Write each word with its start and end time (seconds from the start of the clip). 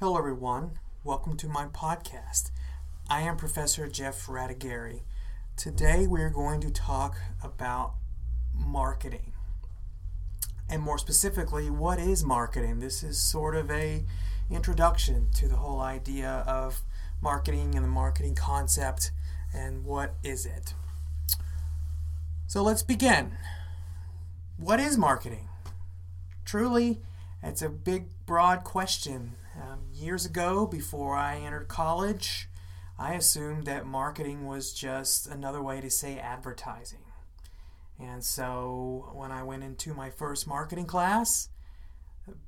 Hello, 0.00 0.16
everyone. 0.16 0.78
Welcome 1.04 1.36
to 1.36 1.46
my 1.46 1.66
podcast. 1.66 2.52
I 3.10 3.20
am 3.20 3.36
Professor 3.36 3.86
Jeff 3.86 4.28
Radigueri. 4.28 5.02
Today, 5.58 6.06
we're 6.06 6.30
going 6.30 6.62
to 6.62 6.70
talk 6.70 7.18
about 7.44 7.96
marketing. 8.54 9.34
And 10.70 10.80
more 10.80 10.96
specifically, 10.96 11.68
what 11.68 11.98
is 11.98 12.24
marketing? 12.24 12.80
This 12.80 13.02
is 13.02 13.20
sort 13.20 13.54
of 13.54 13.70
a 13.70 14.06
introduction 14.50 15.28
to 15.34 15.48
the 15.48 15.56
whole 15.56 15.80
idea 15.80 16.44
of 16.46 16.80
marketing 17.20 17.74
and 17.74 17.84
the 17.84 17.90
marketing 17.90 18.34
concept 18.34 19.10
and 19.52 19.84
what 19.84 20.14
is 20.24 20.46
it. 20.46 20.72
So 22.46 22.62
let's 22.62 22.82
begin. 22.82 23.32
What 24.56 24.80
is 24.80 24.96
marketing? 24.96 25.50
Truly, 26.46 27.02
it's 27.42 27.60
a 27.60 27.68
big, 27.68 28.06
broad 28.24 28.64
question. 28.64 29.34
Um, 29.60 29.80
years 29.92 30.24
ago, 30.24 30.66
before 30.66 31.16
I 31.16 31.36
entered 31.36 31.68
college, 31.68 32.48
I 32.98 33.14
assumed 33.14 33.66
that 33.66 33.84
marketing 33.84 34.46
was 34.46 34.72
just 34.72 35.26
another 35.26 35.62
way 35.62 35.80
to 35.82 35.90
say 35.90 36.18
advertising. 36.18 37.00
And 37.98 38.24
so 38.24 39.10
when 39.12 39.30
I 39.30 39.42
went 39.42 39.62
into 39.62 39.92
my 39.92 40.08
first 40.08 40.46
marketing 40.46 40.86
class, 40.86 41.50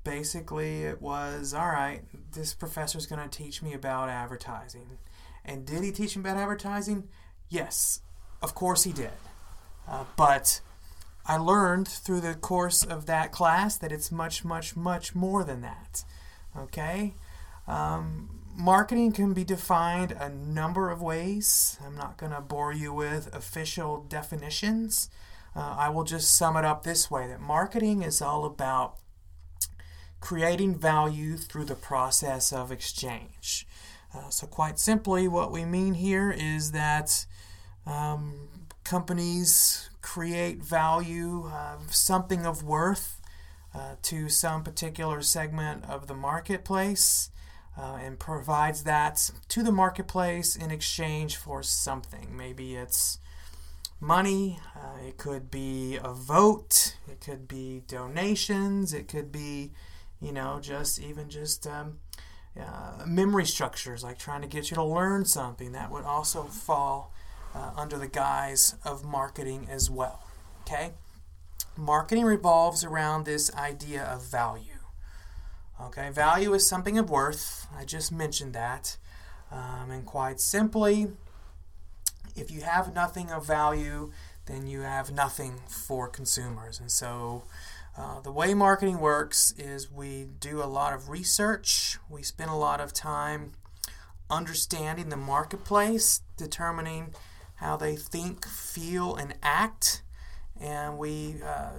basically 0.04 0.84
it 0.84 1.02
was 1.02 1.52
all 1.52 1.68
right, 1.68 2.02
this 2.32 2.54
professor's 2.54 3.06
going 3.06 3.28
to 3.28 3.38
teach 3.38 3.62
me 3.62 3.74
about 3.74 4.08
advertising. 4.08 4.98
And 5.44 5.66
did 5.66 5.84
he 5.84 5.92
teach 5.92 6.16
me 6.16 6.20
about 6.20 6.38
advertising? 6.38 7.08
Yes, 7.50 8.00
of 8.40 8.54
course 8.54 8.84
he 8.84 8.92
did. 8.92 9.10
Uh, 9.86 10.04
but 10.16 10.60
I 11.26 11.36
learned 11.36 11.88
through 11.88 12.20
the 12.20 12.34
course 12.34 12.82
of 12.82 13.04
that 13.06 13.32
class 13.32 13.76
that 13.76 13.92
it's 13.92 14.10
much, 14.10 14.44
much, 14.44 14.76
much 14.76 15.14
more 15.14 15.44
than 15.44 15.60
that. 15.60 16.04
Okay? 16.56 17.14
Um, 17.66 18.40
marketing 18.56 19.12
can 19.12 19.32
be 19.32 19.44
defined 19.44 20.12
a 20.12 20.28
number 20.28 20.90
of 20.90 21.00
ways. 21.00 21.78
I'm 21.84 21.96
not 21.96 22.16
going 22.16 22.32
to 22.32 22.40
bore 22.40 22.72
you 22.72 22.92
with 22.92 23.34
official 23.34 24.04
definitions. 24.08 25.08
Uh, 25.54 25.74
I 25.78 25.88
will 25.90 26.04
just 26.04 26.34
sum 26.34 26.56
it 26.56 26.64
up 26.64 26.82
this 26.82 27.10
way 27.10 27.26
that 27.28 27.40
marketing 27.40 28.02
is 28.02 28.22
all 28.22 28.44
about 28.44 28.96
creating 30.20 30.78
value 30.78 31.36
through 31.36 31.64
the 31.64 31.74
process 31.74 32.52
of 32.52 32.70
exchange. 32.70 33.66
Uh, 34.14 34.28
so, 34.28 34.46
quite 34.46 34.78
simply, 34.78 35.26
what 35.26 35.50
we 35.50 35.64
mean 35.64 35.94
here 35.94 36.30
is 36.30 36.72
that 36.72 37.26
um, 37.86 38.48
companies 38.84 39.90
create 40.02 40.62
value, 40.62 41.50
uh, 41.52 41.78
something 41.88 42.44
of 42.44 42.62
worth 42.62 43.21
uh, 43.74 43.96
to 44.02 44.28
some 44.28 44.62
particular 44.62 45.22
segment 45.22 45.84
of 45.88 46.06
the 46.06 46.14
marketplace 46.14 47.30
uh, 47.78 47.98
and 48.02 48.18
provides 48.18 48.84
that 48.84 49.30
to 49.48 49.62
the 49.62 49.72
marketplace 49.72 50.56
in 50.56 50.70
exchange 50.70 51.36
for 51.36 51.62
something. 51.62 52.36
Maybe 52.36 52.74
it's 52.76 53.18
money, 54.00 54.58
uh, 54.76 55.06
it 55.06 55.16
could 55.16 55.50
be 55.50 55.98
a 56.02 56.12
vote, 56.12 56.96
it 57.10 57.20
could 57.20 57.48
be 57.48 57.82
donations, 57.86 58.92
it 58.92 59.08
could 59.08 59.32
be, 59.32 59.72
you 60.20 60.32
know, 60.32 60.58
just 60.60 61.00
even 61.00 61.28
just. 61.28 61.66
Um, 61.66 61.98
uh, 62.60 63.04
memory 63.06 63.46
structures, 63.46 64.04
like 64.04 64.18
trying 64.18 64.42
to 64.42 64.46
get 64.46 64.70
you 64.70 64.74
to 64.74 64.84
learn 64.84 65.24
something, 65.24 65.72
that 65.72 65.90
would 65.90 66.04
also 66.04 66.42
fall 66.42 67.12
uh, 67.54 67.70
under 67.76 67.96
the 67.96 68.08
guise 68.08 68.74
of 68.84 69.04
marketing 69.04 69.66
as 69.70 69.90
well. 69.90 70.22
Okay? 70.62 70.92
Marketing 71.76 72.24
revolves 72.24 72.84
around 72.84 73.24
this 73.24 73.52
idea 73.54 74.04
of 74.04 74.24
value. 74.24 74.80
Okay, 75.80 76.10
value 76.10 76.52
is 76.54 76.66
something 76.66 76.98
of 76.98 77.10
worth. 77.10 77.66
I 77.76 77.84
just 77.84 78.12
mentioned 78.12 78.52
that. 78.54 78.96
Um, 79.50 79.90
and 79.90 80.06
quite 80.06 80.40
simply, 80.40 81.08
if 82.36 82.50
you 82.50 82.60
have 82.60 82.94
nothing 82.94 83.30
of 83.30 83.46
value, 83.46 84.12
then 84.46 84.66
you 84.66 84.80
have 84.80 85.10
nothing 85.10 85.60
for 85.68 86.08
consumers. 86.08 86.78
And 86.80 86.90
so, 86.90 87.44
uh, 87.96 88.20
the 88.20 88.32
way 88.32 88.54
marketing 88.54 89.00
works 89.00 89.52
is 89.58 89.90
we 89.90 90.26
do 90.40 90.62
a 90.62 90.64
lot 90.64 90.94
of 90.94 91.10
research, 91.10 91.98
we 92.08 92.22
spend 92.22 92.50
a 92.50 92.54
lot 92.54 92.80
of 92.80 92.92
time 92.92 93.52
understanding 94.30 95.10
the 95.10 95.16
marketplace, 95.16 96.22
determining 96.38 97.14
how 97.56 97.76
they 97.76 97.94
think, 97.94 98.46
feel, 98.46 99.14
and 99.14 99.34
act. 99.42 100.02
And 100.62 100.96
we, 100.98 101.36
uh, 101.44 101.78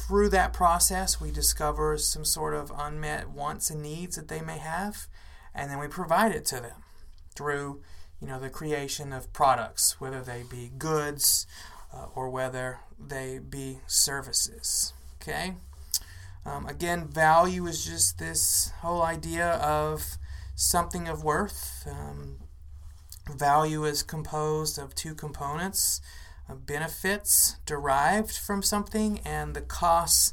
through 0.00 0.30
that 0.30 0.52
process, 0.52 1.20
we 1.20 1.30
discover 1.30 1.98
some 1.98 2.24
sort 2.24 2.54
of 2.54 2.72
unmet 2.76 3.30
wants 3.30 3.70
and 3.70 3.82
needs 3.82 4.16
that 4.16 4.28
they 4.28 4.40
may 4.40 4.58
have, 4.58 5.06
and 5.54 5.70
then 5.70 5.78
we 5.78 5.88
provide 5.88 6.32
it 6.32 6.44
to 6.46 6.56
them 6.56 6.82
through, 7.34 7.82
you 8.20 8.26
know, 8.26 8.40
the 8.40 8.48
creation 8.48 9.12
of 9.12 9.32
products, 9.32 10.00
whether 10.00 10.22
they 10.22 10.42
be 10.50 10.70
goods 10.78 11.46
uh, 11.92 12.06
or 12.14 12.30
whether 12.30 12.80
they 12.98 13.38
be 13.38 13.80
services. 13.86 14.92
Okay. 15.20 15.56
Um, 16.46 16.66
again, 16.66 17.06
value 17.06 17.66
is 17.66 17.84
just 17.84 18.18
this 18.18 18.72
whole 18.80 19.02
idea 19.02 19.50
of 19.56 20.16
something 20.54 21.06
of 21.06 21.22
worth. 21.22 21.86
Um, 21.86 22.38
Value 23.36 23.84
is 23.84 24.02
composed 24.02 24.78
of 24.78 24.94
two 24.94 25.14
components 25.14 26.00
benefits 26.54 27.56
derived 27.66 28.36
from 28.36 28.62
something 28.62 29.20
and 29.24 29.54
the 29.54 29.60
costs 29.60 30.32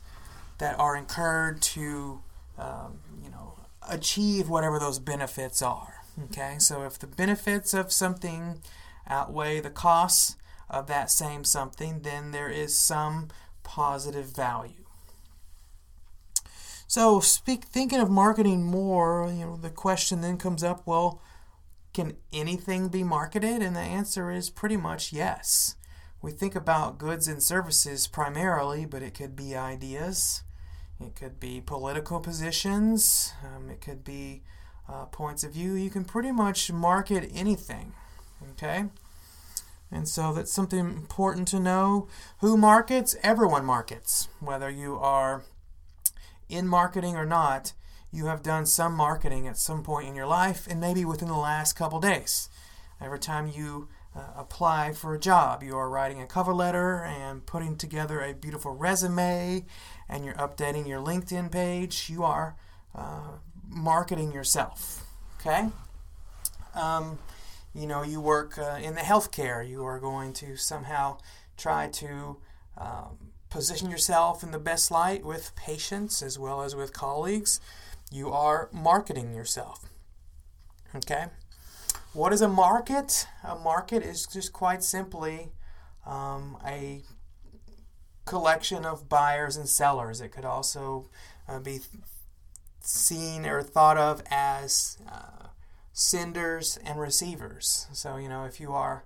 that 0.57 0.77
are 0.79 0.95
incurred 0.95 1.61
to 1.61 2.21
um, 2.57 2.99
you 3.23 3.29
know 3.29 3.57
achieve 3.89 4.49
whatever 4.49 4.79
those 4.79 4.99
benefits 4.99 5.61
are 5.61 6.03
okay 6.23 6.55
so 6.57 6.83
if 6.83 6.97
the 6.97 7.07
benefits 7.07 7.73
of 7.73 7.91
something 7.91 8.61
outweigh 9.07 9.59
the 9.59 9.69
costs 9.69 10.37
of 10.69 10.87
that 10.87 11.11
same 11.11 11.43
something 11.43 12.01
then 12.01 12.31
there 12.31 12.49
is 12.49 12.77
some 12.77 13.27
positive 13.63 14.33
value 14.35 14.85
so 16.87 17.19
speak 17.19 17.65
thinking 17.65 17.99
of 17.99 18.09
marketing 18.09 18.63
more 18.63 19.29
you 19.31 19.45
know 19.45 19.57
the 19.57 19.69
question 19.69 20.21
then 20.21 20.37
comes 20.37 20.63
up 20.63 20.81
well 20.85 21.21
can 21.95 22.17
anything 22.33 22.89
be 22.89 23.03
marketed? 23.03 23.61
And 23.63 23.75
the 23.75 23.79
answer 23.79 24.29
is 24.29 24.49
pretty 24.51 24.77
much 24.77 25.13
yes. 25.13 25.75
We 26.25 26.31
think 26.31 26.55
about 26.55 26.97
goods 26.97 27.27
and 27.27 27.41
services 27.41 28.07
primarily, 28.07 28.87
but 28.87 29.03
it 29.03 29.13
could 29.13 29.35
be 29.35 29.55
ideas, 29.55 30.41
it 30.99 31.15
could 31.15 31.39
be 31.39 31.61
political 31.61 32.19
positions, 32.19 33.31
um, 33.43 33.69
it 33.69 33.79
could 33.79 34.03
be 34.03 34.41
uh, 34.89 35.05
points 35.05 35.43
of 35.43 35.51
view. 35.51 35.75
You 35.75 35.91
can 35.91 36.03
pretty 36.03 36.31
much 36.31 36.71
market 36.71 37.29
anything. 37.31 37.93
Okay? 38.53 38.85
And 39.91 40.07
so 40.09 40.33
that's 40.33 40.51
something 40.51 40.79
important 40.79 41.47
to 41.49 41.59
know. 41.59 42.07
Who 42.39 42.57
markets? 42.57 43.15
Everyone 43.21 43.63
markets. 43.63 44.27
Whether 44.39 44.71
you 44.71 44.97
are 44.97 45.43
in 46.49 46.67
marketing 46.67 47.15
or 47.15 47.27
not, 47.27 47.73
you 48.11 48.25
have 48.25 48.41
done 48.41 48.65
some 48.65 48.95
marketing 48.95 49.47
at 49.47 49.59
some 49.59 49.83
point 49.83 50.07
in 50.07 50.15
your 50.15 50.25
life 50.25 50.65
and 50.67 50.81
maybe 50.81 51.05
within 51.05 51.27
the 51.27 51.35
last 51.35 51.73
couple 51.73 51.99
days. 51.99 52.49
Every 52.99 53.19
time 53.19 53.47
you 53.47 53.89
uh, 54.15 54.19
apply 54.37 54.93
for 54.93 55.13
a 55.13 55.19
job, 55.19 55.61
you 55.61 55.75
are 55.75 55.89
writing 55.89 56.21
a 56.21 56.25
cover 56.25 56.53
letter 56.53 57.03
and 57.03 57.45
putting 57.45 57.75
together 57.75 58.21
a 58.21 58.33
beautiful 58.33 58.71
resume 58.71 59.65
and 60.07 60.23
you're 60.23 60.35
updating 60.35 60.87
your 60.87 60.99
LinkedIn 60.99 61.51
page, 61.51 62.09
you 62.09 62.23
are 62.23 62.55
uh, 62.93 63.37
marketing 63.67 64.31
yourself. 64.31 65.05
Okay? 65.39 65.67
Um, 66.73 67.19
you 67.73 67.87
know, 67.87 68.03
you 68.03 68.21
work 68.21 68.57
uh, 68.57 68.79
in 68.81 68.95
the 68.95 69.01
healthcare, 69.01 69.67
you 69.67 69.83
are 69.83 69.99
going 69.99 70.33
to 70.33 70.55
somehow 70.55 71.17
try 71.57 71.87
to 71.89 72.37
um, 72.77 73.31
position 73.49 73.89
yourself 73.89 74.43
in 74.43 74.51
the 74.51 74.59
best 74.59 74.91
light 74.91 75.25
with 75.25 75.55
patients 75.55 76.21
as 76.21 76.39
well 76.39 76.61
as 76.61 76.75
with 76.75 76.93
colleagues 76.93 77.59
you 78.11 78.29
are 78.31 78.69
marketing 78.71 79.33
yourself. 79.33 79.89
Okay? 80.95 81.25
What 82.15 82.31
is 82.31 82.41
a 82.41 82.47
market? 82.47 83.27
A 83.43 83.55
market 83.57 84.01
is 84.01 84.25
just 84.25 84.53
quite 84.53 84.85
simply 84.85 85.49
um, 86.05 86.57
a 86.65 87.01
collection 88.23 88.85
of 88.85 89.09
buyers 89.09 89.57
and 89.57 89.67
sellers. 89.67 90.21
It 90.21 90.29
could 90.29 90.45
also 90.45 91.09
uh, 91.45 91.59
be 91.59 91.81
seen 92.79 93.45
or 93.45 93.61
thought 93.61 93.97
of 93.97 94.23
as 94.31 94.97
uh, 95.11 95.47
senders 95.91 96.79
and 96.85 97.01
receivers. 97.01 97.87
So, 97.91 98.15
you 98.15 98.29
know, 98.29 98.45
if 98.45 98.61
you 98.61 98.71
are 98.71 99.03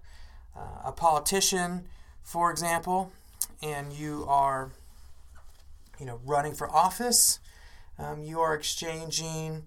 uh, 0.55 0.81
a 0.85 0.91
politician, 0.91 1.85
for 2.21 2.51
example, 2.51 3.11
and 3.63 3.91
you 3.91 4.23
are, 4.27 4.69
you 5.99 6.05
know, 6.05 6.19
running 6.23 6.53
for 6.53 6.69
office, 6.69 7.39
um, 7.97 8.23
you 8.23 8.39
are 8.39 8.53
exchanging 8.53 9.63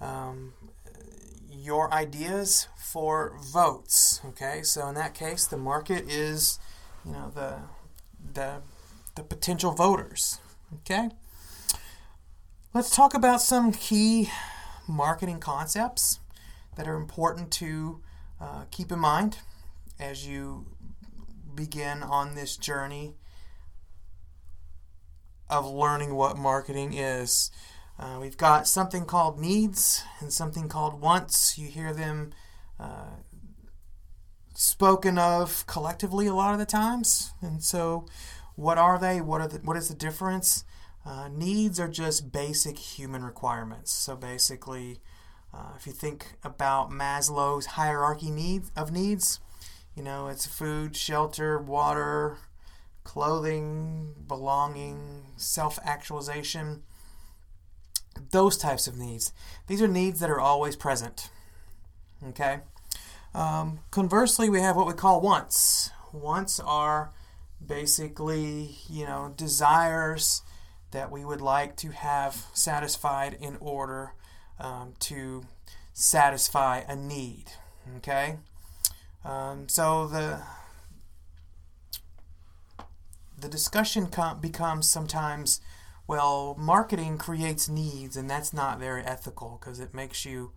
um, 0.00 0.52
your 1.52 1.92
ideas 1.92 2.68
for 2.76 3.36
votes. 3.40 4.20
Okay, 4.24 4.62
so 4.62 4.88
in 4.88 4.94
that 4.94 5.14
case, 5.14 5.46
the 5.46 5.56
market 5.56 6.10
is, 6.10 6.58
you 7.04 7.12
know, 7.12 7.30
the 7.34 7.56
the 8.32 8.62
the 9.14 9.22
potential 9.22 9.72
voters. 9.72 10.40
Okay, 10.80 11.10
let's 12.74 12.94
talk 12.94 13.14
about 13.14 13.40
some 13.40 13.72
key 13.72 14.30
marketing 14.88 15.40
concepts 15.40 16.20
that 16.76 16.88
are 16.88 16.96
important 16.96 17.50
to 17.52 18.00
uh, 18.40 18.64
keep 18.70 18.90
in 18.90 18.98
mind 18.98 19.38
as 20.00 20.26
you 20.26 20.66
begin 21.54 22.02
on 22.02 22.34
this 22.34 22.56
journey 22.56 23.14
of 25.50 25.66
learning 25.66 26.14
what 26.14 26.36
marketing 26.36 26.94
is. 26.94 27.50
Uh, 27.98 28.18
we've 28.20 28.36
got 28.36 28.66
something 28.66 29.04
called 29.04 29.38
needs 29.38 30.02
and 30.20 30.32
something 30.32 30.68
called 30.68 31.00
wants. 31.00 31.58
You 31.58 31.68
hear 31.68 31.92
them 31.92 32.32
uh, 32.80 33.16
spoken 34.54 35.18
of 35.18 35.66
collectively 35.66 36.26
a 36.26 36.34
lot 36.34 36.52
of 36.52 36.58
the 36.58 36.66
times. 36.66 37.32
And 37.40 37.62
so, 37.62 38.06
what 38.56 38.78
are 38.78 38.98
they? 38.98 39.20
What 39.20 39.40
are 39.40 39.48
the, 39.48 39.58
what 39.58 39.76
is 39.76 39.88
the 39.88 39.94
difference? 39.94 40.64
Uh, 41.04 41.28
needs 41.28 41.80
are 41.80 41.88
just 41.88 42.30
basic 42.32 42.78
human 42.78 43.24
requirements. 43.24 43.92
So 43.92 44.14
basically, 44.14 45.00
uh, 45.52 45.72
if 45.76 45.86
you 45.86 45.92
think 45.92 46.34
about 46.44 46.90
Maslow's 46.90 47.66
hierarchy 47.66 48.30
needs 48.30 48.70
of 48.76 48.92
needs, 48.92 49.40
you 49.96 50.02
know 50.02 50.28
it's 50.28 50.46
food, 50.46 50.96
shelter, 50.96 51.58
water, 51.58 52.38
clothing, 53.04 54.14
belonging, 54.28 55.24
self-actualization. 55.36 56.82
Those 58.32 58.58
types 58.58 58.86
of 58.86 58.98
needs. 58.98 59.32
These 59.68 59.80
are 59.80 59.88
needs 59.88 60.20
that 60.20 60.30
are 60.30 60.40
always 60.40 60.74
present. 60.74 61.30
Okay. 62.28 62.60
Um, 63.34 63.78
conversely, 63.90 64.50
we 64.50 64.60
have 64.60 64.74
what 64.76 64.86
we 64.86 64.92
call 64.94 65.20
wants. 65.20 65.90
Wants 66.12 66.60
are 66.60 67.12
basically, 67.64 68.76
you 68.90 69.06
know, 69.06 69.32
desires 69.36 70.42
that 70.90 71.10
we 71.10 71.24
would 71.24 71.40
like 71.40 71.76
to 71.76 71.90
have 71.90 72.46
satisfied 72.52 73.36
in 73.40 73.56
order 73.60 74.12
um, 74.58 74.94
to 75.00 75.44
satisfy 75.92 76.82
a 76.88 76.96
need. 76.96 77.44
Okay? 77.98 78.36
Um, 79.24 79.68
so 79.68 80.06
the 80.06 80.40
the 83.38 83.48
discussion 83.48 84.06
com- 84.06 84.40
becomes 84.40 84.88
sometimes, 84.88 85.60
well, 86.06 86.56
marketing 86.58 87.18
creates 87.18 87.68
needs, 87.68 88.16
and 88.16 88.28
that's 88.28 88.52
not 88.52 88.78
very 88.78 89.02
ethical 89.02 89.58
because 89.60 89.80
it 89.80 89.94
makes 89.94 90.24
you 90.24 90.52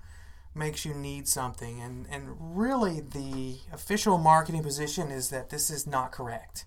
makes 0.57 0.85
you 0.85 0.93
need 0.93 1.27
something, 1.27 1.81
and 1.81 2.07
and 2.09 2.35
really 2.39 3.01
the 3.01 3.57
official 3.73 4.17
marketing 4.17 4.63
position 4.63 5.11
is 5.11 5.29
that 5.29 5.49
this 5.49 5.69
is 5.69 5.85
not 5.85 6.11
correct. 6.11 6.65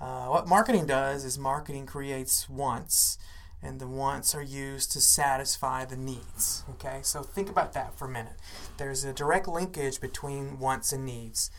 Uh, 0.00 0.26
what 0.26 0.48
marketing 0.48 0.86
does 0.86 1.24
is 1.24 1.38
marketing 1.38 1.86
creates 1.86 2.48
wants, 2.48 3.18
and 3.62 3.80
the 3.80 3.86
wants 3.86 4.34
are 4.34 4.42
used 4.42 4.92
to 4.92 5.00
satisfy 5.00 5.84
the 5.84 5.96
needs. 5.96 6.64
Okay, 6.70 7.00
so 7.02 7.22
think 7.22 7.48
about 7.48 7.72
that 7.72 7.96
for 7.98 8.06
a 8.06 8.10
minute. 8.10 8.36
There's 8.78 9.04
a 9.04 9.12
direct 9.12 9.48
linkage 9.48 10.00
between 10.00 10.58
wants 10.58 10.92
and 10.92 11.04
needs. 11.04 11.50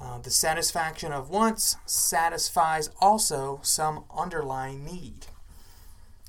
Uh, 0.00 0.18
the 0.18 0.30
satisfaction 0.30 1.12
of 1.12 1.28
wants 1.28 1.76
satisfies 1.86 2.90
also 3.00 3.58
some 3.62 4.04
underlying 4.16 4.84
need. 4.84 5.26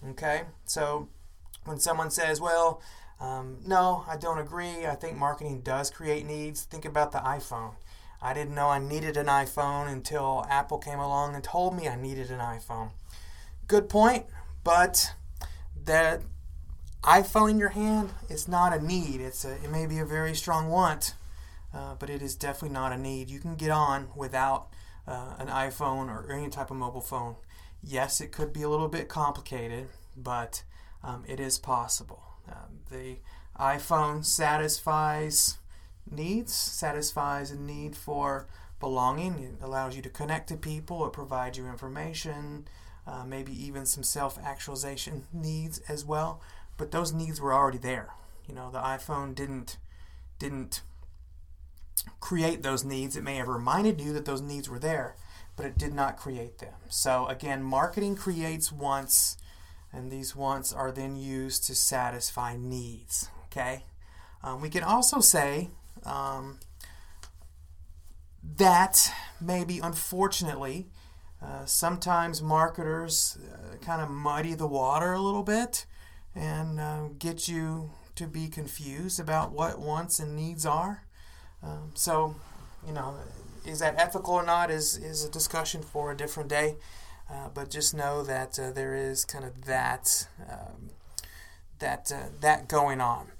Okay, 0.07 0.43
so 0.65 1.09
when 1.65 1.77
someone 1.79 2.09
says, 2.09 2.39
well, 2.39 2.81
um, 3.19 3.57
no, 3.65 4.05
I 4.07 4.15
don't 4.15 4.39
agree. 4.39 4.85
I 4.85 4.95
think 4.95 5.17
marketing 5.17 5.61
does 5.61 5.89
create 5.89 6.25
needs. 6.25 6.63
Think 6.63 6.85
about 6.85 7.11
the 7.11 7.19
iPhone. 7.19 7.75
I 8.21 8.33
didn't 8.33 8.55
know 8.55 8.67
I 8.67 8.79
needed 8.79 9.17
an 9.17 9.27
iPhone 9.27 9.91
until 9.91 10.45
Apple 10.49 10.77
came 10.77 10.99
along 10.99 11.35
and 11.35 11.43
told 11.43 11.75
me 11.75 11.87
I 11.87 11.95
needed 11.95 12.31
an 12.31 12.39
iPhone. 12.39 12.91
Good 13.67 13.89
point, 13.89 14.25
but 14.63 15.13
that 15.85 16.21
iPhone 17.03 17.51
in 17.51 17.59
your 17.59 17.69
hand 17.69 18.09
is 18.29 18.47
not 18.47 18.73
a 18.73 18.83
need. 18.83 19.21
It's 19.21 19.45
a, 19.45 19.53
it 19.53 19.69
may 19.69 19.85
be 19.85 19.99
a 19.99 20.05
very 20.05 20.33
strong 20.33 20.69
want, 20.69 21.13
uh, 21.73 21.95
but 21.95 22.09
it 22.09 22.21
is 22.21 22.35
definitely 22.35 22.73
not 22.73 22.91
a 22.91 22.97
need. 22.97 23.29
You 23.29 23.39
can 23.39 23.55
get 23.55 23.69
on 23.69 24.09
without 24.15 24.67
uh, 25.07 25.35
an 25.39 25.47
iPhone 25.47 26.09
or 26.09 26.31
any 26.31 26.49
type 26.49 26.71
of 26.71 26.77
mobile 26.77 27.01
phone. 27.01 27.35
Yes, 27.81 28.21
it 28.21 28.31
could 28.31 28.51
be 28.53 28.61
a 28.61 28.69
little 28.69 28.87
bit 28.89 29.07
complicated, 29.07 29.87
but 30.15 30.63
um, 31.03 31.23
it 31.27 31.39
is 31.39 31.57
possible. 31.57 32.23
Um, 32.47 32.79
the 32.91 33.17
iPhone 33.59 34.25
satisfies 34.25 35.57
needs, 36.09 36.53
satisfies 36.53 37.51
a 37.51 37.59
need 37.59 37.95
for 37.95 38.47
belonging. 38.79 39.39
It 39.39 39.63
allows 39.63 39.95
you 39.95 40.01
to 40.01 40.09
connect 40.09 40.49
to 40.49 40.57
people, 40.57 41.05
it 41.05 41.13
provides 41.13 41.57
you 41.57 41.67
information, 41.67 42.67
uh, 43.07 43.23
maybe 43.25 43.51
even 43.51 43.85
some 43.85 44.03
self 44.03 44.37
actualization 44.43 45.23
needs 45.33 45.79
as 45.89 46.05
well. 46.05 46.41
But 46.77 46.91
those 46.91 47.11
needs 47.11 47.41
were 47.41 47.53
already 47.53 47.77
there. 47.77 48.09
You 48.47 48.55
know, 48.55 48.71
the 48.71 48.79
iPhone 48.79 49.35
didn't 49.35 49.77
didn't 50.37 50.81
create 52.19 52.63
those 52.63 52.83
needs. 52.83 53.15
It 53.15 53.23
may 53.23 53.35
have 53.35 53.47
reminded 53.47 53.99
you 53.99 54.13
that 54.13 54.25
those 54.25 54.41
needs 54.41 54.69
were 54.69 54.79
there, 54.79 55.15
but 55.59 55.65
it 55.65 55.77
did 55.77 55.93
not 55.93 56.15
create 56.15 56.59
them. 56.59 56.73
So 56.87 57.27
again, 57.27 57.61
marketing 57.61 58.15
creates 58.15 58.71
wants, 58.71 59.35
and 59.91 60.09
these 60.09 60.33
wants 60.33 60.71
are 60.71 60.89
then 60.89 61.17
used 61.17 61.65
to 61.65 61.75
satisfy 61.75 62.55
needs. 62.55 63.29
Okay. 63.47 63.83
Um, 64.41 64.61
we 64.61 64.69
can 64.69 64.83
also 64.83 65.19
say 65.19 65.69
um, 66.05 66.59
that 68.55 69.11
maybe 69.41 69.79
unfortunately, 69.79 70.87
uh, 71.43 71.65
sometimes 71.65 72.41
marketers 72.41 73.37
uh, 73.53 73.75
kind 73.85 74.01
of 74.01 74.09
muddy 74.09 74.53
the 74.53 74.67
water 74.67 75.11
a 75.11 75.19
little 75.19 75.43
bit 75.43 75.85
and 76.33 76.79
uh, 76.79 77.09
get 77.17 77.49
you 77.49 77.91
to 78.15 78.27
be 78.27 78.47
confused 78.47 79.19
about 79.19 79.51
what 79.51 79.77
wants 79.77 80.19
and 80.19 80.37
needs 80.37 80.65
are. 80.65 81.03
Um, 81.61 81.91
so, 81.95 82.35
you 82.87 82.93
know, 82.93 83.17
is 83.65 83.79
that 83.79 83.95
ethical 83.97 84.35
or 84.35 84.45
not 84.45 84.69
is, 84.71 84.97
is 84.97 85.23
a 85.23 85.29
discussion 85.29 85.81
for 85.81 86.11
a 86.11 86.17
different 86.17 86.49
day. 86.49 86.75
Uh, 87.31 87.47
but 87.53 87.69
just 87.69 87.93
know 87.93 88.23
that 88.23 88.57
uh, 88.57 88.71
there 88.71 88.95
is 88.95 89.23
kind 89.23 89.45
of 89.45 89.65
that 89.65 90.27
um, 90.49 90.89
that 91.77 92.11
uh, 92.11 92.29
that 92.41 92.67
going 92.67 92.99
on. 92.99 93.31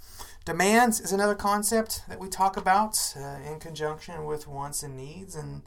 Demands 0.46 1.00
is 1.00 1.12
another 1.12 1.36
concept 1.36 2.04
that 2.08 2.20
we 2.20 2.28
talk 2.28 2.56
about 2.56 3.16
uh, 3.18 3.38
in 3.52 3.60
conjunction 3.60 4.26
with 4.26 4.48
wants 4.48 4.84
and 4.84 4.96
needs, 4.96 5.36
and 5.36 5.64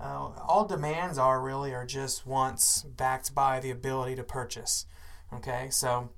uh, 0.00 0.30
all 0.46 0.66
demands 0.66 1.18
are 1.18 1.40
really 1.40 1.74
are 1.74 1.86
just 1.86 2.26
wants 2.26 2.82
backed 2.82 3.34
by 3.34 3.60
the 3.60 3.70
ability 3.70 4.16
to 4.16 4.24
purchase. 4.24 4.86
Okay, 5.32 5.68
so 5.70 6.10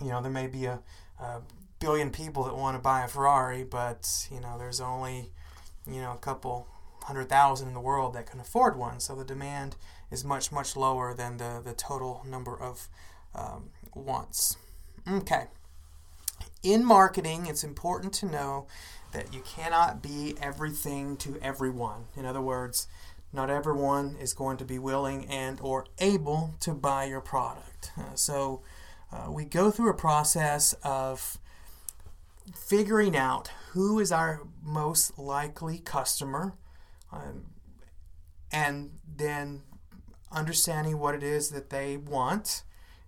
you 0.00 0.08
know 0.08 0.22
there 0.22 0.30
may 0.30 0.46
be 0.46 0.66
a, 0.66 0.80
a 1.18 1.40
billion 1.80 2.10
people 2.10 2.44
that 2.44 2.56
want 2.56 2.76
to 2.76 2.82
buy 2.82 3.02
a 3.02 3.08
Ferrari, 3.08 3.64
but 3.64 4.28
you 4.30 4.40
know 4.40 4.56
there's 4.56 4.80
only 4.80 5.32
you 5.84 6.00
know 6.00 6.12
a 6.12 6.18
couple 6.18 6.68
hundred 7.10 7.28
thousand 7.28 7.68
in 7.68 7.74
the 7.74 7.80
world 7.80 8.14
that 8.14 8.26
can 8.30 8.40
afford 8.40 8.76
one. 8.76 9.00
So 9.00 9.14
the 9.14 9.24
demand 9.24 9.76
is 10.10 10.24
much 10.24 10.52
much 10.52 10.76
lower 10.76 11.14
than 11.14 11.36
the 11.36 11.60
the 11.64 11.74
total 11.74 12.24
number 12.26 12.56
of 12.58 12.88
um, 13.34 13.70
wants. 13.94 14.56
Okay 15.10 15.46
in 16.62 16.84
marketing, 16.84 17.46
it's 17.46 17.64
important 17.64 18.12
to 18.14 18.26
know 18.26 18.66
that 19.12 19.32
you 19.32 19.40
cannot 19.40 20.02
be 20.02 20.36
everything 20.40 21.16
to 21.18 21.38
everyone. 21.42 22.04
In 22.16 22.24
other 22.24 22.40
words, 22.40 22.86
not 23.32 23.50
everyone 23.50 24.16
is 24.20 24.32
going 24.32 24.56
to 24.58 24.64
be 24.64 24.78
willing 24.78 25.26
and 25.26 25.60
or 25.60 25.86
able 25.98 26.54
to 26.60 26.74
buy 26.74 27.04
your 27.04 27.20
product. 27.20 27.92
Uh, 27.96 28.14
so 28.14 28.62
uh, 29.12 29.30
we 29.30 29.44
go 29.44 29.70
through 29.70 29.90
a 29.90 29.94
process 29.94 30.74
of 30.84 31.38
figuring 32.54 33.16
out 33.16 33.50
who 33.70 33.98
is 33.98 34.10
our 34.12 34.42
most 34.62 35.18
likely 35.18 35.78
customer 35.78 36.54
um, 37.12 37.46
and 38.52 38.90
then 39.16 39.62
understanding 40.32 40.98
what 40.98 41.14
it 41.14 41.22
is 41.22 41.50
that 41.50 41.70
they 41.70 41.96
want 41.96 42.62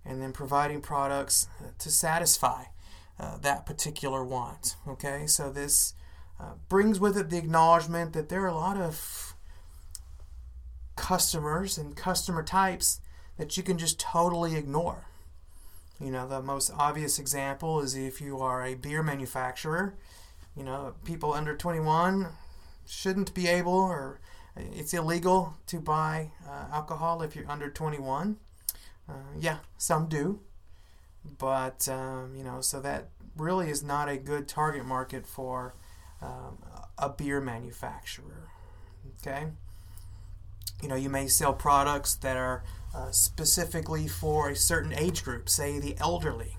and 0.05 0.21
then 0.21 0.33
providing 0.33 0.81
products 0.81 1.47
to 1.79 1.89
satisfy 1.89 2.63
uh, 3.19 3.37
that 3.37 3.65
particular 3.65 4.23
want. 4.23 4.75
Okay, 4.87 5.25
so 5.27 5.49
this 5.49 5.93
uh, 6.39 6.53
brings 6.67 6.99
with 6.99 7.17
it 7.17 7.29
the 7.29 7.37
acknowledgement 7.37 8.13
that 8.13 8.29
there 8.29 8.43
are 8.43 8.47
a 8.47 8.53
lot 8.53 8.77
of 8.77 9.35
customers 10.95 11.77
and 11.77 11.95
customer 11.95 12.43
types 12.43 12.99
that 13.37 13.55
you 13.57 13.63
can 13.63 13.77
just 13.77 13.99
totally 13.99 14.55
ignore. 14.55 15.05
You 15.99 16.11
know, 16.11 16.27
the 16.27 16.41
most 16.41 16.71
obvious 16.77 17.17
example 17.17 17.79
is 17.79 17.95
if 17.95 18.19
you 18.19 18.39
are 18.39 18.65
a 18.65 18.75
beer 18.75 19.01
manufacturer, 19.01 19.95
you 20.55 20.63
know, 20.63 20.95
people 21.05 21.33
under 21.33 21.55
21 21.55 22.27
shouldn't 22.85 23.33
be 23.33 23.47
able 23.47 23.73
or 23.73 24.19
it's 24.55 24.93
illegal 24.93 25.55
to 25.67 25.79
buy 25.79 26.31
uh, 26.47 26.65
alcohol 26.71 27.21
if 27.21 27.35
you're 27.35 27.49
under 27.49 27.69
21. 27.69 28.37
Uh, 29.09 29.13
yeah, 29.39 29.57
some 29.77 30.07
do. 30.07 30.39
But, 31.39 31.87
um, 31.87 32.35
you 32.35 32.43
know, 32.43 32.61
so 32.61 32.79
that 32.81 33.09
really 33.37 33.69
is 33.69 33.83
not 33.83 34.09
a 34.09 34.17
good 34.17 34.47
target 34.47 34.85
market 34.85 35.25
for 35.25 35.73
um, 36.21 36.57
a 36.97 37.09
beer 37.09 37.41
manufacturer. 37.41 38.49
Okay? 39.19 39.47
You 40.81 40.89
know, 40.89 40.95
you 40.95 41.09
may 41.09 41.27
sell 41.27 41.53
products 41.53 42.15
that 42.15 42.37
are 42.37 42.63
uh, 42.93 43.11
specifically 43.11 44.07
for 44.07 44.49
a 44.49 44.55
certain 44.55 44.93
age 44.93 45.23
group, 45.23 45.49
say 45.49 45.79
the 45.79 45.95
elderly. 45.99 46.57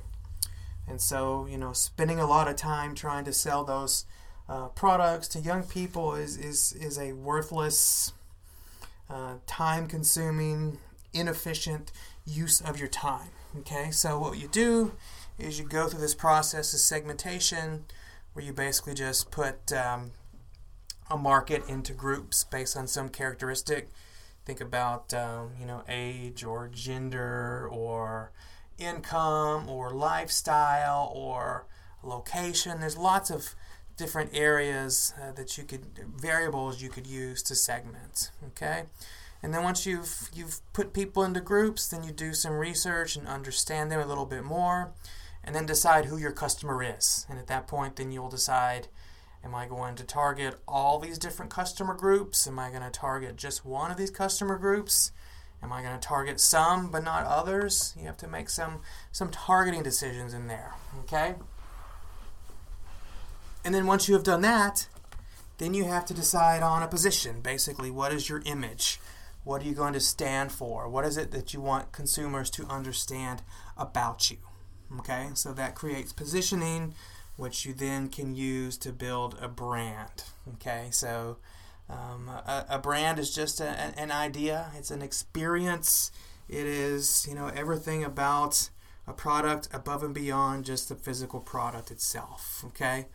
And 0.89 1.01
so, 1.01 1.47
you 1.47 1.59
know, 1.59 1.73
spending 1.73 2.19
a 2.19 2.27
lot 2.27 2.49
of 2.49 2.57
time 2.57 2.95
trying 2.95 3.25
to 3.25 3.33
sell 3.33 3.65
those 3.65 4.05
uh, 4.49 4.69
products 4.69 5.29
to 5.29 5.41
young 5.41 5.63
people 5.63 6.15
is, 6.15 6.37
is, 6.37 6.73
is 6.73 6.99
a 6.99 7.13
worthless, 7.13 8.13
uh, 9.09 9.35
time 9.47 9.87
consuming, 9.87 10.79
inefficient 11.13 11.93
use 12.27 12.61
of 12.61 12.79
your 12.79 12.89
time. 12.89 13.31
Okay, 13.61 13.91
so 13.91 14.19
what 14.19 14.39
you 14.39 14.49
do 14.49 14.93
is 15.39 15.59
you 15.59 15.65
go 15.65 15.87
through 15.87 16.01
this 16.01 16.15
process 16.15 16.75
of 16.75 16.81
segmentation 16.81 17.85
where 18.33 18.45
you 18.45 18.53
basically 18.53 18.95
just 18.95 19.31
put 19.31 19.73
um, 19.73 20.11
a 21.11 21.17
market 21.17 21.63
into 21.69 21.93
groups 21.93 22.45
based 22.45 22.77
on 22.77 22.87
some 22.87 23.09
characteristic. 23.09 23.91
Think 24.45 24.61
about 24.61 25.15
um, 25.15 25.53
you 25.59 25.67
know 25.67 25.83
age 25.89 26.45
or 26.45 26.69
gender 26.69 27.69
or 27.71 28.33
income 28.79 29.69
or 29.69 29.91
lifestyle 29.93 31.13
or 31.15 31.67
location. 32.03 32.81
There's 32.81 32.97
lots 32.97 33.31
of 33.31 33.55
different 33.97 34.31
areas 34.35 35.13
uh, 35.21 35.33
that 35.33 35.57
you 35.57 35.65
could 35.65 35.87
variables 36.17 36.83
you 36.83 36.89
could 36.89 37.07
use 37.07 37.43
to 37.45 37.55
segment. 37.55 38.31
Okay, 38.49 38.85
and 39.43 39.53
then 39.55 39.63
once 39.63 39.87
you've 39.87 40.31
you've 40.35 40.61
put 40.73 40.93
people 40.93 41.23
into 41.23 41.41
groups, 41.41 41.89
then 41.89 42.03
you 42.03 42.13
do 42.13 42.35
some 42.35 42.55
research 42.55 43.17
and 43.17 43.27
understand 43.27 43.91
them 43.91 44.01
a 44.01 44.07
little 44.07 44.27
bit 44.27 44.45
more, 44.45 44.93
and 45.43 45.55
then 45.55 45.67
decide 45.67 46.07
who 46.07 46.17
your 46.17 46.33
customer 46.33 46.83
is. 46.83 47.27
And 47.29 47.39
at 47.39 47.47
that 47.49 47.67
point, 47.67 47.97
then 47.97 48.13
you'll 48.13 48.29
decide. 48.29 48.89
Am 49.45 49.55
I 49.55 49.67
going 49.67 49.95
to 49.97 50.05
target 50.05 50.55
all 50.67 50.99
these 50.99 51.19
different 51.19 51.51
customer 51.51 51.93
groups? 51.95 52.47
Am 52.47 52.59
I 52.59 52.71
going 52.71 52.81
to 52.83 52.89
target 52.89 53.37
just 53.37 53.63
one 53.63 53.91
of 53.91 53.99
these 53.99 54.11
customer 54.11 54.57
groups? 54.57 55.13
Am 55.63 55.73
I 55.73 55.83
going 55.83 55.99
to 55.99 56.07
target 56.07 56.41
some 56.41 56.91
but 56.91 57.03
not 57.03 57.25
others? 57.25 57.95
You 57.99 58.07
have 58.07 58.19
to 58.19 58.29
make 58.29 58.51
some 58.51 58.81
some 59.13 59.31
targeting 59.31 59.83
decisions 59.83 60.35
in 60.35 60.47
there, 60.47 60.75
okay? 61.01 61.35
And 63.65 63.75
then 63.75 63.87
once 63.87 64.09
you 64.09 64.15
have 64.15 64.25
done 64.25 64.43
that, 64.43 64.89
then 65.59 65.73
you 65.75 65.85
have 65.85 66.05
to 66.07 66.15
decide 66.15 66.63
on 66.63 66.83
a 66.83 66.89
position. 66.89 67.41
Basically, 67.41 67.91
what 67.91 68.13
is 68.13 68.29
your 68.29 68.43
image? 68.45 69.01
What 69.45 69.63
are 69.63 69.67
you 69.67 69.75
going 69.75 69.93
to 69.93 70.01
stand 70.01 70.53
for? 70.53 70.89
What 70.89 71.05
is 71.05 71.17
it 71.17 71.31
that 71.31 71.55
you 71.55 71.61
want 71.61 71.93
consumers 71.93 72.51
to 72.51 72.67
understand 72.67 73.43
about 73.77 74.31
you? 74.31 74.39
Okay, 74.99 75.29
so 75.35 75.53
that 75.53 75.75
creates 75.75 76.13
positioning, 76.13 76.95
which 77.37 77.65
you 77.65 77.73
then 77.73 78.09
can 78.09 78.35
use 78.35 78.77
to 78.79 78.93
build 78.93 79.37
a 79.41 79.49
brand. 79.49 80.25
Okay, 80.55 80.89
so 80.91 81.39
um, 81.89 82.29
a, 82.29 82.67
a, 82.71 82.79
brand 82.79 83.19
is 83.19 83.35
just 83.35 83.61
a, 83.61 83.67
an 83.67 84.11
idea, 84.11 84.71
it's 84.77 84.91
an 84.91 85.03
experience. 85.03 86.11
It 86.49 86.67
is, 86.67 87.27
you 87.29 87.35
know, 87.35 87.49
everything 87.49 88.05
about 88.05 88.71
a 89.07 89.13
product 89.13 89.69
above 89.73 90.03
and 90.03 90.15
beyond 90.15 90.65
just 90.65 90.89
the 90.89 90.95
physical 90.95 91.41
product 91.41 91.91
itself. 91.91 92.63
Okay, 92.69 93.07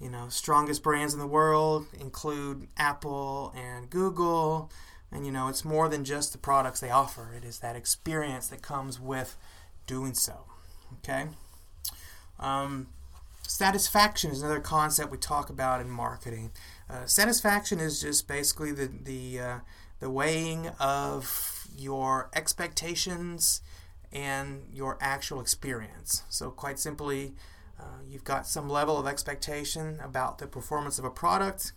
you 0.00 0.10
know, 0.10 0.28
strongest 0.28 0.82
brands 0.82 1.14
in 1.14 1.20
the 1.20 1.26
world 1.26 1.86
include 1.98 2.68
Apple 2.76 3.52
and 3.56 3.88
Google, 3.88 4.70
and 5.10 5.24
you 5.24 5.32
know, 5.32 5.48
it's 5.48 5.64
more 5.64 5.88
than 5.88 6.04
just 6.04 6.32
the 6.32 6.38
products 6.38 6.80
they 6.80 6.90
offer. 6.90 7.32
It 7.34 7.44
is 7.44 7.60
that 7.60 7.76
experience 7.76 8.48
that 8.48 8.62
comes 8.62 9.00
with 9.00 9.36
doing 9.86 10.14
so. 10.14 10.44
Okay. 10.98 11.26
Um, 12.38 12.88
satisfaction 13.42 14.30
is 14.30 14.42
another 14.42 14.60
concept 14.60 15.10
we 15.10 15.18
talk 15.18 15.48
about 15.48 15.80
in 15.80 15.88
marketing. 15.88 16.50
Uh, 16.90 17.06
satisfaction 17.06 17.80
is 17.80 18.00
just 18.00 18.28
basically 18.28 18.72
the 18.72 18.90
the 19.02 19.40
uh, 19.40 19.58
the 20.00 20.10
weighing 20.10 20.68
of 20.78 21.66
your 21.76 22.30
expectations 22.34 23.62
and 24.12 24.62
your 24.72 24.98
actual 25.00 25.40
experience. 25.40 26.22
So, 26.28 26.50
quite 26.50 26.78
simply, 26.78 27.34
uh, 27.78 28.02
you've 28.08 28.24
got 28.24 28.46
some 28.46 28.68
level 28.68 28.98
of 28.98 29.06
expectation 29.06 29.98
about 30.02 30.38
the 30.38 30.46
performance 30.46 30.98
of 30.98 31.04
a 31.04 31.10
product, 31.10 31.72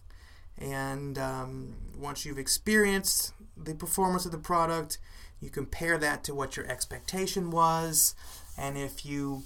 and 0.58 1.18
um, 1.18 1.76
once 1.98 2.26
you've 2.26 2.38
experienced 2.38 3.34
the 3.58 3.74
performance 3.74 4.26
of 4.26 4.32
the 4.32 4.38
product, 4.38 4.98
you 5.40 5.50
compare 5.50 5.98
that 5.98 6.24
to 6.26 6.36
what 6.36 6.58
your 6.58 6.66
expectation 6.68 7.52
was, 7.52 8.16
and 8.58 8.78
if 8.78 9.06
you 9.06 9.44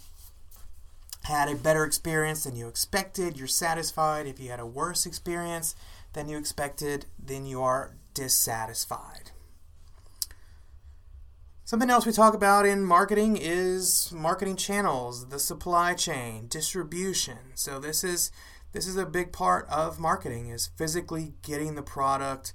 had 1.24 1.48
a 1.48 1.56
better 1.56 1.86
experience 1.86 2.44
than 2.44 2.56
you 2.56 2.68
expected, 2.68 3.38
you're 3.38 3.48
satisfied. 3.48 4.28
If 4.28 4.40
you 4.40 4.50
had 4.50 4.60
a 4.60 4.66
worse 4.66 5.06
experience 5.06 5.76
than 6.14 6.28
you 6.28 6.38
expected, 6.38 7.06
then 7.18 7.46
you 7.46 7.62
are 7.62 7.96
dissatisfied. 8.14 9.23
Something 11.66 11.90
else 11.90 12.06
we 12.06 12.12
talk 12.12 12.34
about 12.34 12.66
in 12.66 12.84
marketing 12.84 13.38
is 13.40 14.12
marketing 14.12 14.58
channels, 14.58 15.30
the 15.30 15.40
supply 15.40 15.94
chain, 15.94 16.48
distribution. 16.50 17.38
So 17.56 17.80
this 17.80 18.04
is 18.04 18.32
this 18.74 18.86
is 18.86 18.98
a 18.98 19.06
big 19.06 19.32
part 19.32 19.66
of 19.70 19.98
marketing 19.98 20.50
is 20.50 20.68
physically 20.68 21.36
getting 21.42 21.76
the 21.76 21.82
product 21.82 22.54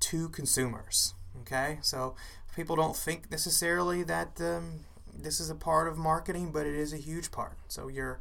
to 0.00 0.28
consumers. 0.28 1.14
Okay, 1.40 1.78
so 1.80 2.14
people 2.54 2.76
don't 2.76 2.94
think 2.94 3.30
necessarily 3.30 4.02
that 4.02 4.38
um, 4.40 4.80
this 5.10 5.40
is 5.40 5.48
a 5.48 5.54
part 5.54 5.88
of 5.88 5.96
marketing, 5.96 6.52
but 6.52 6.66
it 6.66 6.74
is 6.74 6.92
a 6.92 6.98
huge 6.98 7.30
part. 7.30 7.56
So 7.68 7.88
you're 7.88 8.20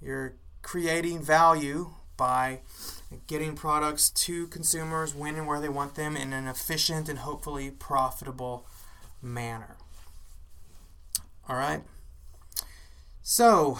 you're 0.00 0.34
creating 0.62 1.22
value 1.22 1.90
by 2.16 2.60
getting 3.26 3.54
products 3.54 4.08
to 4.08 4.46
consumers 4.46 5.14
when 5.14 5.34
and 5.34 5.46
where 5.46 5.60
they 5.60 5.68
want 5.68 5.94
them 5.94 6.16
in 6.16 6.32
an 6.32 6.46
efficient 6.46 7.10
and 7.10 7.18
hopefully 7.18 7.70
profitable 7.70 8.66
manner. 9.24 9.76
All 11.48 11.56
right. 11.56 11.82
So, 13.22 13.78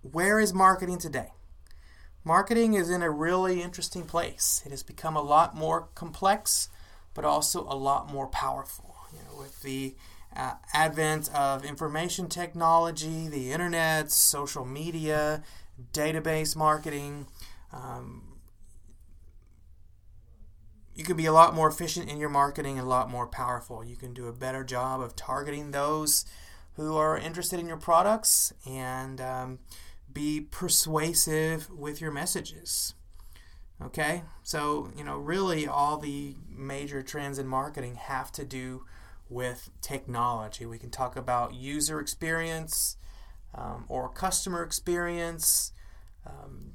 where 0.00 0.40
is 0.40 0.52
marketing 0.52 0.98
today? 0.98 1.28
Marketing 2.24 2.74
is 2.74 2.88
in 2.88 3.02
a 3.02 3.10
really 3.10 3.62
interesting 3.62 4.04
place. 4.04 4.62
It 4.64 4.70
has 4.70 4.82
become 4.82 5.16
a 5.16 5.22
lot 5.22 5.56
more 5.56 5.88
complex, 5.94 6.68
but 7.14 7.24
also 7.24 7.66
a 7.68 7.76
lot 7.76 8.10
more 8.10 8.26
powerful. 8.26 8.96
You 9.12 9.18
know, 9.24 9.38
with 9.38 9.62
the 9.62 9.94
uh, 10.36 10.54
advent 10.72 11.32
of 11.34 11.64
information 11.64 12.28
technology, 12.28 13.28
the 13.28 13.52
internet, 13.52 14.10
social 14.10 14.64
media, 14.64 15.42
database 15.92 16.56
marketing. 16.56 17.26
Um, 17.72 18.31
you 20.94 21.04
can 21.04 21.16
be 21.16 21.26
a 21.26 21.32
lot 21.32 21.54
more 21.54 21.68
efficient 21.68 22.10
in 22.10 22.18
your 22.18 22.28
marketing 22.28 22.78
and 22.78 22.86
a 22.86 22.90
lot 22.90 23.10
more 23.10 23.26
powerful. 23.26 23.84
You 23.84 23.96
can 23.96 24.12
do 24.12 24.26
a 24.26 24.32
better 24.32 24.62
job 24.64 25.00
of 25.00 25.16
targeting 25.16 25.70
those 25.70 26.24
who 26.74 26.96
are 26.96 27.16
interested 27.16 27.58
in 27.60 27.66
your 27.66 27.76
products 27.76 28.52
and 28.66 29.20
um, 29.20 29.58
be 30.12 30.40
persuasive 30.40 31.70
with 31.70 32.00
your 32.00 32.10
messages. 32.10 32.94
Okay, 33.82 34.22
so 34.42 34.90
you 34.96 35.02
know, 35.02 35.16
really, 35.16 35.66
all 35.66 35.96
the 35.96 36.36
major 36.48 37.02
trends 37.02 37.38
in 37.38 37.48
marketing 37.48 37.96
have 37.96 38.30
to 38.32 38.44
do 38.44 38.84
with 39.28 39.70
technology. 39.80 40.66
We 40.66 40.78
can 40.78 40.90
talk 40.90 41.16
about 41.16 41.54
user 41.54 41.98
experience 41.98 42.96
um, 43.54 43.86
or 43.88 44.08
customer 44.08 44.62
experience. 44.62 45.72
Um, 46.26 46.72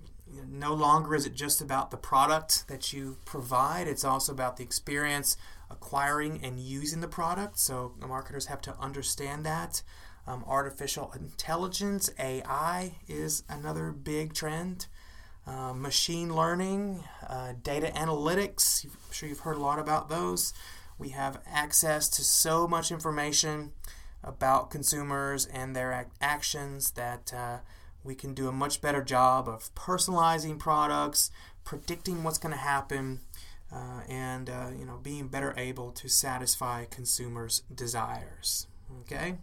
no 0.49 0.73
longer 0.73 1.15
is 1.15 1.25
it 1.25 1.33
just 1.33 1.61
about 1.61 1.91
the 1.91 1.97
product 1.97 2.67
that 2.67 2.93
you 2.93 3.17
provide, 3.25 3.87
it's 3.87 4.03
also 4.03 4.31
about 4.31 4.57
the 4.57 4.63
experience 4.63 5.37
acquiring 5.69 6.39
and 6.43 6.59
using 6.59 7.01
the 7.01 7.07
product. 7.07 7.59
So, 7.59 7.93
marketers 7.99 8.45
have 8.47 8.61
to 8.61 8.75
understand 8.79 9.45
that. 9.45 9.81
Um, 10.25 10.43
artificial 10.47 11.13
intelligence, 11.15 12.09
AI, 12.19 12.95
is 13.07 13.43
another 13.49 13.91
big 13.91 14.33
trend. 14.33 14.87
Uh, 15.45 15.73
machine 15.73 16.35
learning, 16.35 17.05
uh, 17.25 17.53
data 17.63 17.87
analytics, 17.95 18.83
I'm 18.83 18.91
sure 19.11 19.29
you've 19.29 19.39
heard 19.39 19.55
a 19.55 19.61
lot 19.61 19.79
about 19.79 20.09
those. 20.09 20.53
We 20.97 21.09
have 21.09 21.39
access 21.45 22.09
to 22.09 22.23
so 22.23 22.67
much 22.67 22.91
information 22.91 23.71
about 24.23 24.69
consumers 24.69 25.45
and 25.45 25.73
their 25.73 26.07
actions 26.19 26.91
that 26.91 27.33
uh, 27.33 27.59
we 28.07 28.15
can 28.15 28.33
do 28.33 28.47
a 28.47 28.51
much 28.51 28.81
better 28.81 29.03
job 29.03 29.47
of 29.47 29.73
personalizing 29.75 30.57
products, 30.57 31.29
predicting 31.63 32.23
what's 32.23 32.37
going 32.37 32.53
to 32.53 32.59
happen, 32.59 33.19
uh, 33.71 34.01
and 34.07 34.49
uh, 34.49 34.69
you 34.77 34.85
know 34.85 34.97
being 35.03 35.27
better 35.27 35.53
able 35.57 35.91
to 35.91 36.07
satisfy 36.07 36.85
consumers' 36.85 37.61
desires. 37.73 38.67
Okay. 39.01 39.35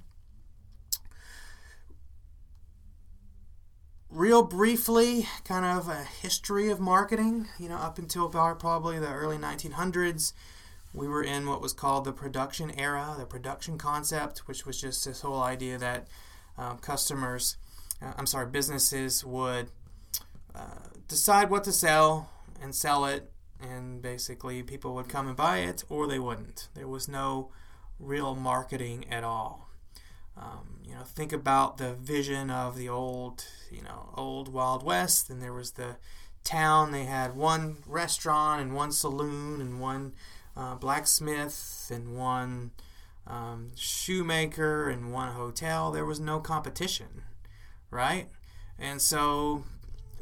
Real 4.10 4.42
briefly, 4.42 5.28
kind 5.44 5.66
of 5.66 5.88
a 5.88 6.04
history 6.04 6.70
of 6.70 6.80
marketing. 6.80 7.48
You 7.58 7.68
know, 7.68 7.76
up 7.76 7.98
until 7.98 8.28
probably 8.28 8.98
the 8.98 9.12
early 9.12 9.36
1900s 9.36 10.32
we 10.94 11.08
were 11.08 11.24
in 11.24 11.48
what 11.48 11.60
was 11.60 11.72
called 11.72 12.04
the 12.04 12.12
production 12.12 12.70
era, 12.78 13.16
the 13.18 13.26
production 13.26 13.76
concept, 13.76 14.46
which 14.46 14.64
was 14.64 14.80
just 14.80 15.04
this 15.04 15.22
whole 15.22 15.42
idea 15.42 15.76
that 15.76 16.06
um, 16.56 16.78
customers, 16.78 17.56
uh, 18.04 18.12
I'm 18.16 18.26
sorry, 18.26 18.46
businesses 18.46 19.24
would 19.24 19.70
uh, 20.54 20.88
decide 21.08 21.50
what 21.50 21.64
to 21.64 21.72
sell 21.72 22.30
and 22.60 22.74
sell 22.74 23.04
it, 23.06 23.30
and 23.60 24.02
basically 24.02 24.62
people 24.62 24.94
would 24.94 25.08
come 25.08 25.26
and 25.26 25.36
buy 25.36 25.58
it 25.58 25.84
or 25.88 26.06
they 26.06 26.18
wouldn't. 26.18 26.68
There 26.74 26.88
was 26.88 27.08
no 27.08 27.50
real 27.98 28.34
marketing 28.34 29.06
at 29.10 29.24
all. 29.24 29.68
Um, 30.36 30.80
you 30.84 30.94
know, 30.94 31.02
think 31.02 31.32
about 31.32 31.78
the 31.78 31.94
vision 31.94 32.50
of 32.50 32.76
the 32.76 32.88
old, 32.88 33.46
you 33.70 33.82
know, 33.82 34.12
old 34.16 34.52
Wild 34.52 34.82
West. 34.82 35.30
And 35.30 35.40
there 35.40 35.52
was 35.52 35.72
the 35.72 35.96
town. 36.42 36.90
They 36.90 37.04
had 37.04 37.36
one 37.36 37.78
restaurant 37.86 38.60
and 38.60 38.74
one 38.74 38.92
saloon 38.92 39.60
and 39.60 39.80
one 39.80 40.12
uh, 40.56 40.74
blacksmith 40.74 41.90
and 41.92 42.16
one 42.16 42.72
um, 43.26 43.70
shoemaker 43.76 44.88
and 44.88 45.12
one 45.12 45.32
hotel. 45.32 45.92
There 45.92 46.04
was 46.04 46.20
no 46.20 46.40
competition, 46.40 47.22
right? 47.94 48.28
And 48.78 49.00
so 49.00 49.64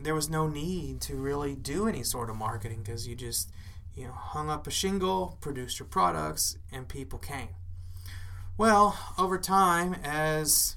there 0.00 0.14
was 0.14 0.29
no 0.29 0.47
need 0.47 1.00
to 1.02 1.17
really 1.17 1.55
do 1.55 1.88
any 1.88 2.02
sort 2.02 2.31
of 2.31 2.37
marketing 2.37 2.83
because 2.85 3.09
you 3.09 3.17
just 3.17 3.50
you 3.95 4.05
know 4.05 4.12
hung 4.12 4.50
up 4.50 4.67
a 4.67 4.71
shingle, 4.71 5.38
produced 5.41 5.79
your 5.79 5.87
products, 5.87 6.59
and 6.71 6.88
people 6.88 7.19
came. 7.19 7.49
Well, 8.59 8.97
over 9.19 9.38
time, 9.38 9.97
as 10.05 10.76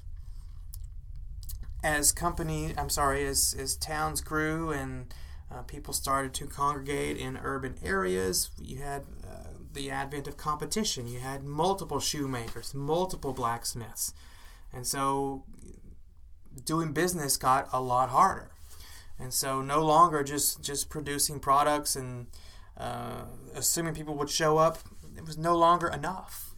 as 1.84 2.12
company, 2.12 2.74
I'm 2.76 2.90
sorry, 2.90 3.26
as 3.26 3.54
as 3.58 3.76
towns 3.76 4.20
grew 4.20 4.70
and 4.70 5.12
uh, 5.52 5.62
people 5.62 5.92
started 5.92 6.34
to 6.34 6.46
congregate 6.46 7.16
in 7.16 7.36
urban 7.36 7.76
areas, 7.84 8.50
you 8.60 8.78
had 8.78 9.02
uh, 9.24 9.50
the 9.72 9.90
advent 9.90 10.26
of 10.26 10.36
competition. 10.36 11.06
You 11.06 11.20
had 11.20 11.44
multiple 11.44 12.00
shoemakers, 12.00 12.74
multiple 12.74 13.32
blacksmiths, 13.32 14.12
and 14.72 14.86
so 14.86 15.44
doing 16.64 16.92
business 16.92 17.36
got 17.36 17.68
a 17.72 17.80
lot 17.80 18.10
harder. 18.10 18.50
And 19.18 19.32
so, 19.32 19.62
no 19.62 19.84
longer 19.84 20.22
just 20.22 20.62
just 20.62 20.90
producing 20.90 21.40
products 21.40 21.96
and 21.96 22.26
uh, 22.76 23.22
assuming 23.54 23.94
people 23.94 24.14
would 24.14 24.30
show 24.30 24.58
up, 24.58 24.78
it 25.16 25.24
was 25.24 25.38
no 25.38 25.56
longer 25.56 25.88
enough. 25.88 26.54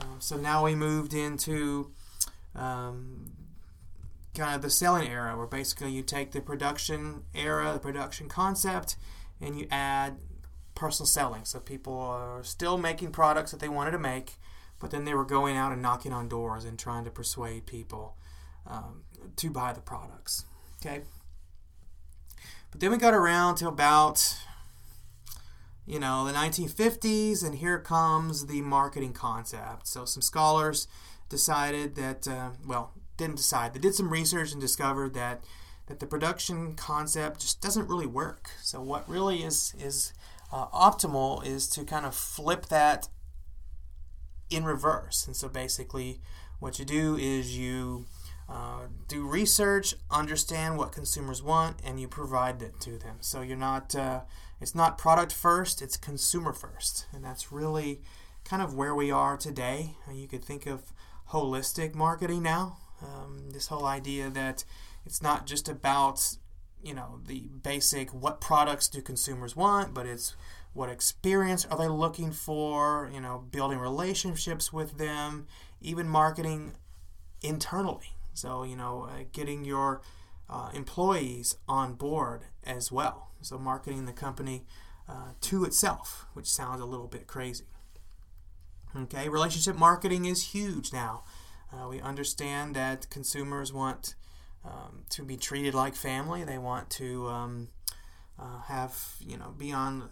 Um, 0.00 0.16
so 0.18 0.36
now 0.36 0.64
we 0.64 0.74
moved 0.74 1.12
into 1.12 1.90
um, 2.54 3.32
kind 4.34 4.54
of 4.54 4.62
the 4.62 4.70
selling 4.70 5.08
era, 5.08 5.36
where 5.36 5.46
basically 5.46 5.90
you 5.90 6.02
take 6.02 6.32
the 6.32 6.40
production 6.40 7.24
era, 7.34 7.72
the 7.72 7.78
production 7.78 8.28
concept, 8.28 8.96
and 9.40 9.58
you 9.58 9.66
add 9.70 10.18
personal 10.74 11.06
selling. 11.06 11.44
So 11.44 11.60
people 11.60 11.98
are 11.98 12.42
still 12.44 12.78
making 12.78 13.12
products 13.12 13.50
that 13.50 13.60
they 13.60 13.68
wanted 13.68 13.90
to 13.92 13.98
make, 13.98 14.36
but 14.78 14.90
then 14.90 15.04
they 15.04 15.14
were 15.14 15.24
going 15.24 15.56
out 15.56 15.72
and 15.72 15.82
knocking 15.82 16.12
on 16.12 16.28
doors 16.28 16.64
and 16.64 16.78
trying 16.78 17.04
to 17.04 17.10
persuade 17.10 17.66
people 17.66 18.16
um, 18.66 19.02
to 19.36 19.50
buy 19.50 19.72
the 19.72 19.80
products. 19.80 20.44
Okay. 20.80 21.02
But 22.70 22.80
then 22.80 22.90
we 22.90 22.98
got 22.98 23.14
around 23.14 23.56
to 23.56 23.68
about 23.68 24.38
you 25.88 25.98
know, 25.98 26.26
the 26.26 26.32
1950s, 26.32 27.42
and 27.42 27.54
here 27.56 27.78
comes 27.78 28.46
the 28.46 28.60
marketing 28.60 29.14
concept. 29.14 29.86
So 29.86 30.04
some 30.04 30.20
scholars 30.20 30.86
decided 31.30 31.94
that, 31.94 32.28
uh, 32.28 32.50
well, 32.66 32.92
didn't 33.16 33.36
decide. 33.36 33.72
They 33.72 33.80
did 33.80 33.94
some 33.94 34.10
research 34.10 34.52
and 34.52 34.60
discovered 34.60 35.14
that 35.14 35.44
that 35.86 36.00
the 36.00 36.06
production 36.06 36.74
concept 36.74 37.40
just 37.40 37.62
doesn't 37.62 37.88
really 37.88 38.06
work. 38.06 38.50
So 38.62 38.82
what 38.82 39.08
really 39.08 39.42
is 39.42 39.74
is 39.80 40.12
uh, 40.52 40.66
optimal 40.66 41.44
is 41.44 41.66
to 41.70 41.84
kind 41.84 42.04
of 42.04 42.14
flip 42.14 42.66
that 42.66 43.08
in 44.50 44.64
reverse. 44.64 45.26
And 45.26 45.34
so 45.34 45.48
basically, 45.48 46.20
what 46.60 46.78
you 46.78 46.84
do 46.84 47.16
is 47.16 47.56
you 47.56 48.04
uh, 48.48 48.86
do 49.08 49.26
research, 49.26 49.94
understand 50.10 50.78
what 50.78 50.92
consumers 50.92 51.42
want, 51.42 51.76
and 51.84 52.00
you 52.00 52.08
provide 52.08 52.62
it 52.62 52.80
to 52.80 52.98
them. 52.98 53.16
So 53.20 53.42
you're 53.42 53.56
not 53.56 53.94
uh, 53.94 54.22
it's 54.60 54.74
not 54.74 54.98
product 54.98 55.32
first, 55.32 55.82
it's 55.82 55.96
consumer 55.96 56.52
first. 56.52 57.06
And 57.12 57.24
that's 57.24 57.52
really 57.52 58.00
kind 58.44 58.62
of 58.62 58.74
where 58.74 58.94
we 58.94 59.10
are 59.10 59.36
today. 59.36 59.96
Uh, 60.08 60.12
you 60.12 60.26
could 60.26 60.44
think 60.44 60.66
of 60.66 60.92
holistic 61.30 61.94
marketing 61.94 62.42
now. 62.42 62.78
Um, 63.02 63.50
this 63.52 63.68
whole 63.68 63.84
idea 63.84 64.30
that 64.30 64.64
it's 65.04 65.22
not 65.22 65.46
just 65.46 65.68
about 65.68 66.36
you 66.82 66.94
know 66.94 67.20
the 67.26 67.48
basic 67.62 68.10
what 68.10 68.40
products 68.40 68.88
do 68.88 69.02
consumers 69.02 69.56
want 69.56 69.92
but 69.92 70.06
it's 70.06 70.36
what 70.72 70.88
experience 70.88 71.66
are 71.66 71.76
they 71.76 71.88
looking 71.88 72.30
for 72.30 73.10
you 73.12 73.20
know 73.20 73.44
building 73.50 73.78
relationships 73.78 74.72
with 74.72 74.96
them 74.96 75.46
even 75.80 76.08
marketing 76.08 76.74
internally 77.42 78.14
so 78.38 78.62
you 78.62 78.76
know 78.76 79.08
uh, 79.10 79.24
getting 79.32 79.64
your 79.64 80.00
uh, 80.48 80.70
employees 80.74 81.56
on 81.68 81.94
board 81.94 82.44
as 82.64 82.90
well 82.90 83.28
so 83.42 83.58
marketing 83.58 84.06
the 84.06 84.12
company 84.12 84.64
uh, 85.08 85.32
to 85.40 85.64
itself, 85.64 86.26
which 86.34 86.46
sounds 86.46 86.80
a 86.80 86.84
little 86.84 87.06
bit 87.06 87.26
crazy. 87.26 87.64
Okay, 88.96 89.28
relationship 89.28 89.76
marketing 89.76 90.24
is 90.24 90.48
huge 90.54 90.92
now. 90.92 91.24
Uh, 91.72 91.88
we 91.88 92.00
understand 92.00 92.74
that 92.74 93.08
consumers 93.10 93.72
want 93.72 94.14
um, 94.64 95.04
to 95.10 95.22
be 95.22 95.36
treated 95.36 95.74
like 95.74 95.94
family. 95.94 96.44
They 96.44 96.58
want 96.58 96.90
to 96.90 97.28
um, 97.28 97.68
uh, 98.38 98.62
have 98.66 99.14
you 99.20 99.36
know 99.36 99.54
be 99.56 99.72
on 99.72 100.10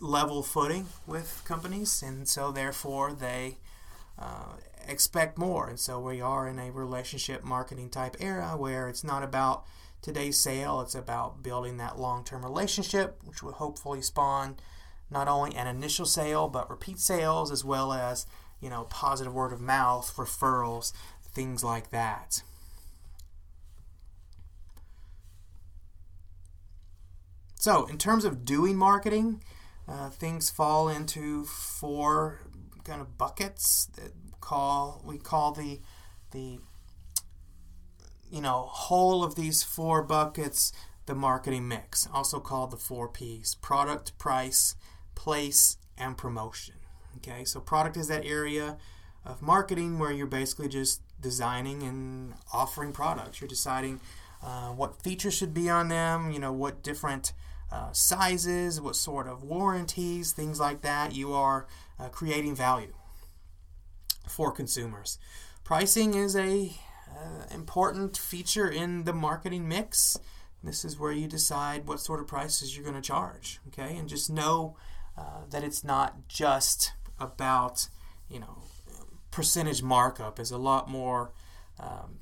level 0.00 0.42
footing 0.42 0.86
with 1.06 1.42
companies, 1.44 2.02
and 2.02 2.28
so 2.28 2.50
therefore 2.52 3.12
they 3.12 3.58
uh, 4.18 4.54
expect 4.88 5.38
more. 5.38 5.68
And 5.68 5.78
so 5.78 6.00
we 6.00 6.20
are 6.20 6.48
in 6.48 6.58
a 6.58 6.70
relationship 6.70 7.44
marketing 7.44 7.90
type 7.90 8.16
era 8.20 8.56
where 8.56 8.88
it's 8.88 9.04
not 9.04 9.22
about 9.22 9.64
today's 10.02 10.38
sale. 10.38 10.80
It's 10.80 10.94
about 10.94 11.42
building 11.42 11.76
that 11.78 11.98
long 11.98 12.24
term 12.24 12.44
relationship, 12.44 13.18
which 13.24 13.42
will 13.42 13.52
hopefully 13.52 14.02
spawn 14.02 14.56
not 15.10 15.28
only 15.28 15.54
an 15.54 15.66
initial 15.66 16.06
sale, 16.06 16.48
but 16.48 16.68
repeat 16.70 16.98
sales 16.98 17.50
as 17.50 17.64
well 17.64 17.92
as, 17.92 18.26
you 18.60 18.68
know, 18.68 18.84
positive 18.84 19.32
word 19.32 19.52
of 19.52 19.60
mouth, 19.60 20.14
referrals, 20.16 20.92
things 21.22 21.64
like 21.64 21.90
that. 21.90 22.42
So, 27.60 27.86
in 27.86 27.98
terms 27.98 28.24
of 28.24 28.44
doing 28.44 28.76
marketing, 28.76 29.42
uh, 29.88 30.10
things 30.10 30.50
fall 30.50 30.88
into 30.88 31.44
four 31.44 32.40
kind 32.84 33.00
of 33.00 33.18
buckets 33.18 33.86
that 33.96 34.12
call 34.48 35.02
we 35.04 35.18
call 35.18 35.52
the 35.52 35.80
the 36.30 36.58
you 38.30 38.40
know, 38.40 38.68
whole 38.70 39.24
of 39.24 39.34
these 39.34 39.62
four 39.62 40.02
buckets 40.02 40.72
the 41.06 41.14
marketing 41.14 41.66
mix, 41.66 42.06
also 42.12 42.38
called 42.38 42.70
the 42.70 42.76
four 42.76 43.08
P's 43.08 43.54
product, 43.54 44.16
price, 44.18 44.76
place, 45.14 45.78
and 45.96 46.18
promotion. 46.18 46.74
Okay, 47.16 47.44
so 47.44 47.60
product 47.60 47.96
is 47.96 48.08
that 48.08 48.26
area 48.26 48.76
of 49.24 49.40
marketing 49.40 49.98
where 49.98 50.12
you're 50.12 50.26
basically 50.26 50.68
just 50.68 51.00
designing 51.18 51.82
and 51.82 52.34
offering 52.52 52.92
products. 52.92 53.40
You're 53.40 53.48
deciding 53.48 54.00
uh, 54.42 54.68
what 54.68 55.02
features 55.02 55.34
should 55.34 55.54
be 55.54 55.70
on 55.70 55.88
them, 55.88 56.30
you 56.30 56.38
know, 56.38 56.52
what 56.52 56.82
different 56.82 57.32
uh, 57.72 57.92
sizes, 57.92 58.78
what 58.78 58.94
sort 58.94 59.26
of 59.26 59.42
warranties, 59.42 60.32
things 60.32 60.60
like 60.60 60.82
that. 60.82 61.14
You 61.14 61.32
are 61.32 61.66
uh, 61.98 62.08
creating 62.08 62.54
value 62.54 62.92
for 64.28 64.52
consumers. 64.52 65.18
Pricing 65.64 66.14
is 66.14 66.36
a 66.36 66.72
uh, 67.10 67.54
important 67.54 68.16
feature 68.16 68.68
in 68.68 69.04
the 69.04 69.12
marketing 69.12 69.68
mix. 69.68 70.18
This 70.62 70.84
is 70.84 70.98
where 70.98 71.12
you 71.12 71.26
decide 71.26 71.86
what 71.86 72.00
sort 72.00 72.20
of 72.20 72.26
prices 72.26 72.76
you're 72.76 72.84
going 72.84 73.00
to 73.00 73.06
charge, 73.06 73.60
okay? 73.68 73.96
And 73.96 74.08
just 74.08 74.28
know 74.30 74.76
uh, 75.16 75.42
that 75.50 75.62
it's 75.62 75.84
not 75.84 76.28
just 76.28 76.92
about, 77.20 77.88
you 78.28 78.40
know, 78.40 78.62
percentage 79.30 79.82
markup 79.82 80.40
is 80.40 80.50
a 80.50 80.58
lot 80.58 80.88
more 80.88 81.32
um, 81.78 82.18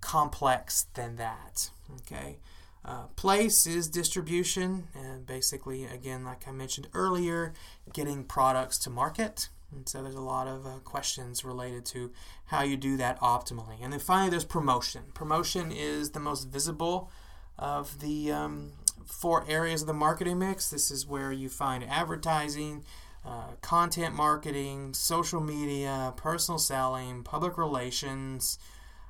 complex 0.00 0.86
than 0.94 1.16
that, 1.16 1.70
okay? 2.00 2.38
Uh, 2.84 3.06
place 3.16 3.66
is 3.66 3.88
distribution, 3.88 4.88
and 4.94 5.26
basically, 5.26 5.84
again, 5.84 6.24
like 6.24 6.46
I 6.46 6.52
mentioned 6.52 6.88
earlier, 6.92 7.54
getting 7.92 8.24
products 8.24 8.78
to 8.80 8.90
market. 8.90 9.48
And 9.74 9.88
so 9.88 10.02
there's 10.02 10.14
a 10.14 10.20
lot 10.20 10.46
of 10.46 10.66
uh, 10.66 10.78
questions 10.84 11.44
related 11.44 11.84
to 11.86 12.12
how 12.46 12.62
you 12.62 12.76
do 12.76 12.96
that 12.96 13.18
optimally. 13.20 13.82
And 13.82 13.92
then 13.92 14.00
finally, 14.00 14.30
there's 14.30 14.44
promotion. 14.44 15.02
Promotion 15.14 15.72
is 15.72 16.10
the 16.10 16.20
most 16.20 16.48
visible 16.48 17.10
of 17.58 18.00
the 18.00 18.32
um, 18.32 18.72
four 19.06 19.44
areas 19.48 19.82
of 19.82 19.86
the 19.86 19.94
marketing 19.94 20.38
mix. 20.38 20.70
This 20.70 20.90
is 20.90 21.06
where 21.06 21.32
you 21.32 21.48
find 21.48 21.84
advertising, 21.84 22.84
uh, 23.24 23.52
content 23.60 24.14
marketing, 24.14 24.94
social 24.94 25.40
media, 25.40 26.12
personal 26.16 26.58
selling, 26.58 27.22
public 27.22 27.56
relations, 27.56 28.58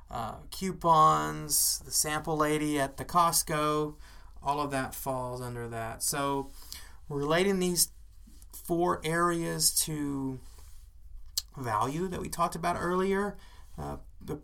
uh, 0.09 0.35
coupons, 0.51 1.81
the 1.85 1.91
sample 1.91 2.37
lady 2.37 2.79
at 2.79 2.97
the 2.97 3.05
Costco. 3.05 3.95
All 4.43 4.61
of 4.61 4.71
that 4.71 4.93
falls 4.93 5.41
under 5.41 5.67
that. 5.67 6.03
So, 6.03 6.51
relating 7.09 7.59
these 7.59 7.89
four 8.53 9.01
areas 9.03 9.71
to 9.71 10.39
value 11.57 12.07
that 12.07 12.21
we 12.21 12.29
talked 12.29 12.55
about 12.55 12.77
earlier. 12.79 13.37
Uh, 13.77 13.97
the, 14.21 14.39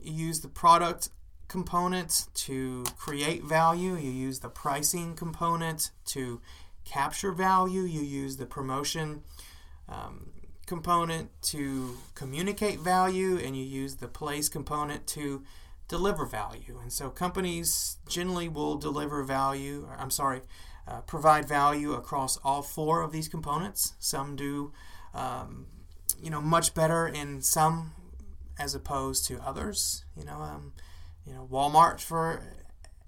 you 0.00 0.12
use 0.12 0.40
the 0.40 0.48
product 0.48 1.10
component 1.48 2.26
to 2.34 2.84
create 2.96 3.42
value. 3.44 3.96
You 3.96 4.10
use 4.10 4.40
the 4.40 4.48
pricing 4.48 5.14
component 5.14 5.90
to 6.06 6.40
capture 6.84 7.32
value. 7.32 7.82
You 7.82 8.02
use 8.02 8.36
the 8.36 8.46
promotion 8.46 9.22
um, 9.88 10.30
component 10.66 11.30
to 11.42 11.96
communicate 12.14 12.78
value, 12.78 13.36
and 13.38 13.56
you 13.56 13.64
use 13.64 13.96
the 13.96 14.06
place 14.06 14.48
component 14.48 15.06
to 15.08 15.42
deliver 15.88 16.24
value. 16.24 16.78
And 16.80 16.92
so 16.92 17.10
companies 17.10 17.98
generally 18.08 18.48
will 18.48 18.76
deliver 18.76 19.24
value, 19.24 19.88
I'm 19.98 20.10
sorry, 20.10 20.42
uh, 20.86 21.00
provide 21.00 21.48
value 21.48 21.94
across 21.94 22.36
all 22.44 22.62
four 22.62 23.02
of 23.02 23.10
these 23.10 23.28
components. 23.28 23.94
Some 23.98 24.36
do, 24.36 24.72
um, 25.12 25.66
you 26.22 26.30
know, 26.30 26.40
much 26.40 26.74
better 26.74 27.06
in 27.06 27.42
some 27.42 27.92
as 28.58 28.74
opposed 28.74 29.26
to 29.26 29.40
others. 29.40 30.04
You 30.16 30.24
know, 30.24 30.40
um, 30.40 30.72
you 31.26 31.32
know, 31.32 31.48
Walmart, 31.50 32.00
for 32.00 32.42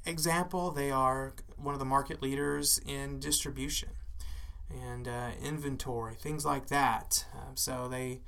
example, 0.07 0.71
they 0.71 0.91
are 0.91 1.35
one 1.57 1.75
of 1.75 1.79
the 1.79 1.87
market 1.87 2.23
leaders 2.23 2.81
in 2.87 3.21
distribution 3.21 3.91
and 4.71 5.07
uh, 5.07 5.31
inventory, 5.43 6.15
things 6.15 6.45
like 6.45 6.69
that. 6.69 7.27
Uh, 7.35 7.53
so 7.55 7.89
they 7.89 8.21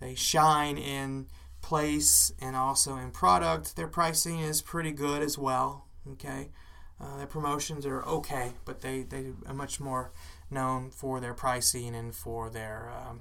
they 0.00 0.14
shine 0.14 0.78
in 0.78 1.26
place 1.60 2.32
and 2.40 2.54
also 2.54 2.96
in 2.96 3.10
product. 3.10 3.76
Their 3.76 3.88
pricing 3.88 4.38
is 4.38 4.62
pretty 4.62 4.92
good 4.92 5.22
as 5.22 5.36
well. 5.36 5.86
Okay, 6.12 6.50
uh, 7.00 7.16
their 7.16 7.26
promotions 7.26 7.84
are 7.86 8.02
okay, 8.04 8.52
but 8.64 8.80
they, 8.80 9.02
they 9.02 9.32
are 9.46 9.54
much 9.54 9.80
more 9.80 10.12
known 10.50 10.90
for 10.90 11.20
their 11.20 11.34
pricing 11.34 11.94
and 11.94 12.14
for 12.14 12.48
their 12.48 12.90
um, 12.90 13.20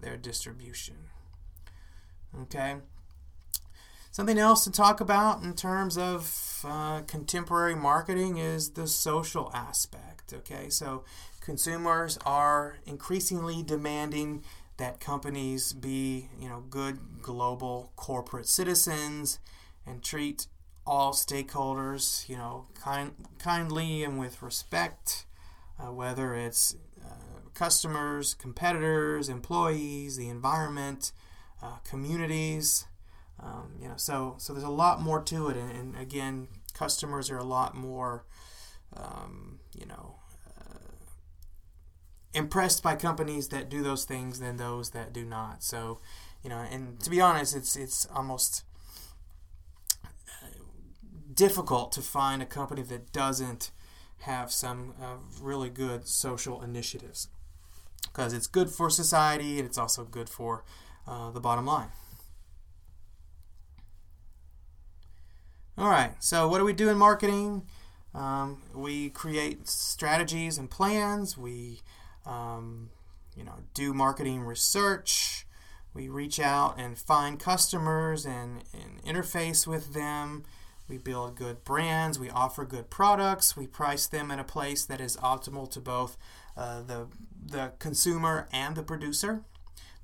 their 0.00 0.16
distribution. 0.16 0.96
Okay. 2.42 2.76
Something 4.10 4.38
else 4.38 4.62
to 4.64 4.70
talk 4.70 5.00
about 5.00 5.42
in 5.42 5.54
terms 5.54 5.98
of 5.98 6.64
uh, 6.64 7.00
contemporary 7.00 7.74
marketing 7.74 8.38
is 8.38 8.70
the 8.70 8.86
social 8.86 9.50
aspect. 9.52 10.32
Okay, 10.32 10.70
so 10.70 11.04
consumers 11.40 12.16
are 12.24 12.78
increasingly 12.86 13.62
demanding 13.62 14.44
that 14.76 15.00
companies 15.00 15.72
be, 15.72 16.28
you 16.38 16.48
know, 16.48 16.64
good 16.70 16.98
global 17.22 17.92
corporate 17.96 18.46
citizens 18.46 19.38
and 19.86 20.02
treat 20.02 20.46
all 20.86 21.12
stakeholders, 21.12 22.28
you 22.28 22.36
know, 22.36 22.66
kind, 22.80 23.14
kindly 23.38 24.04
and 24.04 24.18
with 24.18 24.42
respect, 24.42 25.26
uh, 25.78 25.92
whether 25.92 26.34
it's 26.34 26.76
customers, 27.54 28.34
competitors, 28.34 29.28
employees, 29.28 30.16
the 30.16 30.28
environment, 30.28 31.12
uh, 31.62 31.78
communities. 31.88 32.86
Um, 33.40 33.74
you 33.80 33.88
know, 33.88 33.94
so 33.96 34.36
so 34.38 34.52
there's 34.52 34.64
a 34.64 34.70
lot 34.70 35.00
more 35.00 35.20
to 35.22 35.48
it, 35.48 35.56
and, 35.56 35.70
and 35.70 35.96
again, 35.96 36.48
customers 36.72 37.30
are 37.30 37.38
a 37.38 37.44
lot 37.44 37.74
more, 37.74 38.24
um, 38.96 39.58
you 39.74 39.86
know, 39.86 40.16
uh, 40.60 40.94
impressed 42.32 42.82
by 42.82 42.94
companies 42.94 43.48
that 43.48 43.68
do 43.68 43.82
those 43.82 44.04
things 44.04 44.38
than 44.38 44.56
those 44.56 44.90
that 44.90 45.12
do 45.12 45.24
not. 45.24 45.64
So, 45.64 46.00
you 46.42 46.50
know, 46.50 46.58
and 46.58 47.00
to 47.00 47.10
be 47.10 47.20
honest, 47.20 47.56
it's 47.56 47.76
it's 47.76 48.06
almost 48.14 48.64
uh, 50.04 50.46
difficult 51.32 51.90
to 51.92 52.02
find 52.02 52.40
a 52.40 52.46
company 52.46 52.82
that 52.82 53.12
doesn't 53.12 53.72
have 54.20 54.52
some 54.52 54.94
uh, 55.02 55.16
really 55.40 55.70
good 55.70 56.06
social 56.06 56.62
initiatives 56.62 57.28
because 58.14 58.32
it's 58.32 58.46
good 58.46 58.70
for 58.70 58.88
society 58.88 59.58
and 59.58 59.66
it's 59.66 59.78
also 59.78 60.04
good 60.04 60.28
for 60.28 60.64
uh, 61.06 61.30
the 61.30 61.40
bottom 61.40 61.66
line. 61.66 61.88
All 65.76 65.90
right, 65.90 66.12
so 66.20 66.46
what 66.48 66.58
do 66.58 66.64
we 66.64 66.72
do 66.72 66.88
in 66.88 66.96
marketing? 66.96 67.62
Um, 68.14 68.62
we 68.72 69.10
create 69.10 69.66
strategies 69.68 70.56
and 70.56 70.70
plans. 70.70 71.36
We, 71.36 71.80
um, 72.24 72.90
you 73.36 73.42
know, 73.42 73.56
do 73.74 73.92
marketing 73.92 74.42
research. 74.42 75.46
We 75.92 76.08
reach 76.08 76.38
out 76.38 76.76
and 76.78 76.96
find 76.96 77.40
customers 77.40 78.24
and, 78.24 78.62
and 78.72 79.02
interface 79.02 79.66
with 79.66 79.94
them. 79.94 80.44
We 80.88 80.98
build 80.98 81.36
good 81.36 81.64
brands. 81.64 82.18
We 82.18 82.30
offer 82.30 82.64
good 82.64 82.90
products. 82.90 83.56
We 83.56 83.66
price 83.66 84.06
them 84.06 84.30
in 84.30 84.38
a 84.38 84.44
place 84.44 84.84
that 84.84 85.00
is 85.00 85.16
optimal 85.16 85.70
to 85.70 85.80
both 85.80 86.16
uh, 86.56 86.82
the 86.82 87.08
the 87.46 87.72
consumer 87.78 88.48
and 88.52 88.76
the 88.76 88.82
producer. 88.82 89.42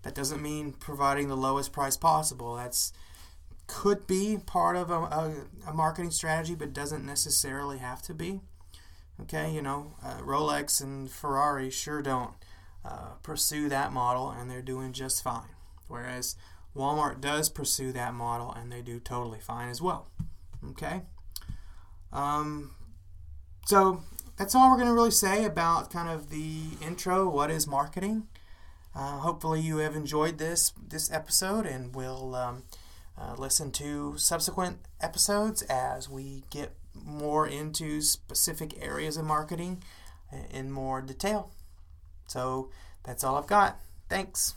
That 0.02 0.14
doesn't 0.14 0.42
mean 0.42 0.72
providing 0.72 1.28
the 1.28 1.36
lowest 1.36 1.72
price 1.72 1.96
possible. 1.96 2.56
That's 2.56 2.92
could 3.66 4.06
be 4.06 4.36
part 4.36 4.74
of 4.76 4.90
a, 4.90 4.94
a, 4.94 5.34
a, 5.68 5.72
marketing 5.72 6.10
strategy, 6.10 6.56
but 6.56 6.72
doesn't 6.72 7.06
necessarily 7.06 7.78
have 7.78 8.02
to 8.02 8.12
be. 8.12 8.40
Okay, 9.20 9.52
you 9.52 9.62
know, 9.62 9.94
uh, 10.02 10.18
Rolex 10.18 10.82
and 10.82 11.08
Ferrari 11.08 11.70
sure 11.70 12.02
don't 12.02 12.32
uh, 12.84 13.12
pursue 13.22 13.68
that 13.68 13.92
model, 13.92 14.30
and 14.30 14.50
they're 14.50 14.60
doing 14.60 14.92
just 14.92 15.22
fine. 15.22 15.54
Whereas 15.86 16.34
Walmart 16.74 17.20
does 17.20 17.48
pursue 17.48 17.92
that 17.92 18.12
model, 18.12 18.50
and 18.50 18.72
they 18.72 18.82
do 18.82 18.98
totally 18.98 19.38
fine 19.38 19.68
as 19.68 19.80
well. 19.80 20.08
Okay, 20.68 21.02
um, 22.12 22.72
so 23.66 24.02
that's 24.36 24.54
all 24.54 24.70
we're 24.70 24.76
going 24.76 24.88
to 24.88 24.94
really 24.94 25.10
say 25.10 25.44
about 25.44 25.90
kind 25.90 26.08
of 26.08 26.30
the 26.30 26.62
intro. 26.84 27.28
What 27.28 27.50
is 27.50 27.66
marketing? 27.66 28.28
Uh, 28.94 29.18
hopefully, 29.18 29.60
you 29.60 29.78
have 29.78 29.96
enjoyed 29.96 30.38
this 30.38 30.72
this 30.88 31.10
episode, 31.10 31.66
and 31.66 31.94
will. 31.94 32.34
Um, 32.34 32.64
uh, 33.20 33.34
listen 33.36 33.70
to 33.70 34.16
subsequent 34.16 34.78
episodes 35.00 35.62
as 35.62 36.08
we 36.08 36.42
get 36.48 36.74
more 36.94 37.46
into 37.46 38.00
specific 38.00 38.74
areas 38.80 39.16
of 39.16 39.24
marketing 39.24 39.82
in 40.50 40.70
more 40.70 41.02
detail. 41.02 41.50
So 42.26 42.70
that's 43.04 43.24
all 43.24 43.36
I've 43.36 43.46
got. 43.46 43.78
Thanks. 44.08 44.54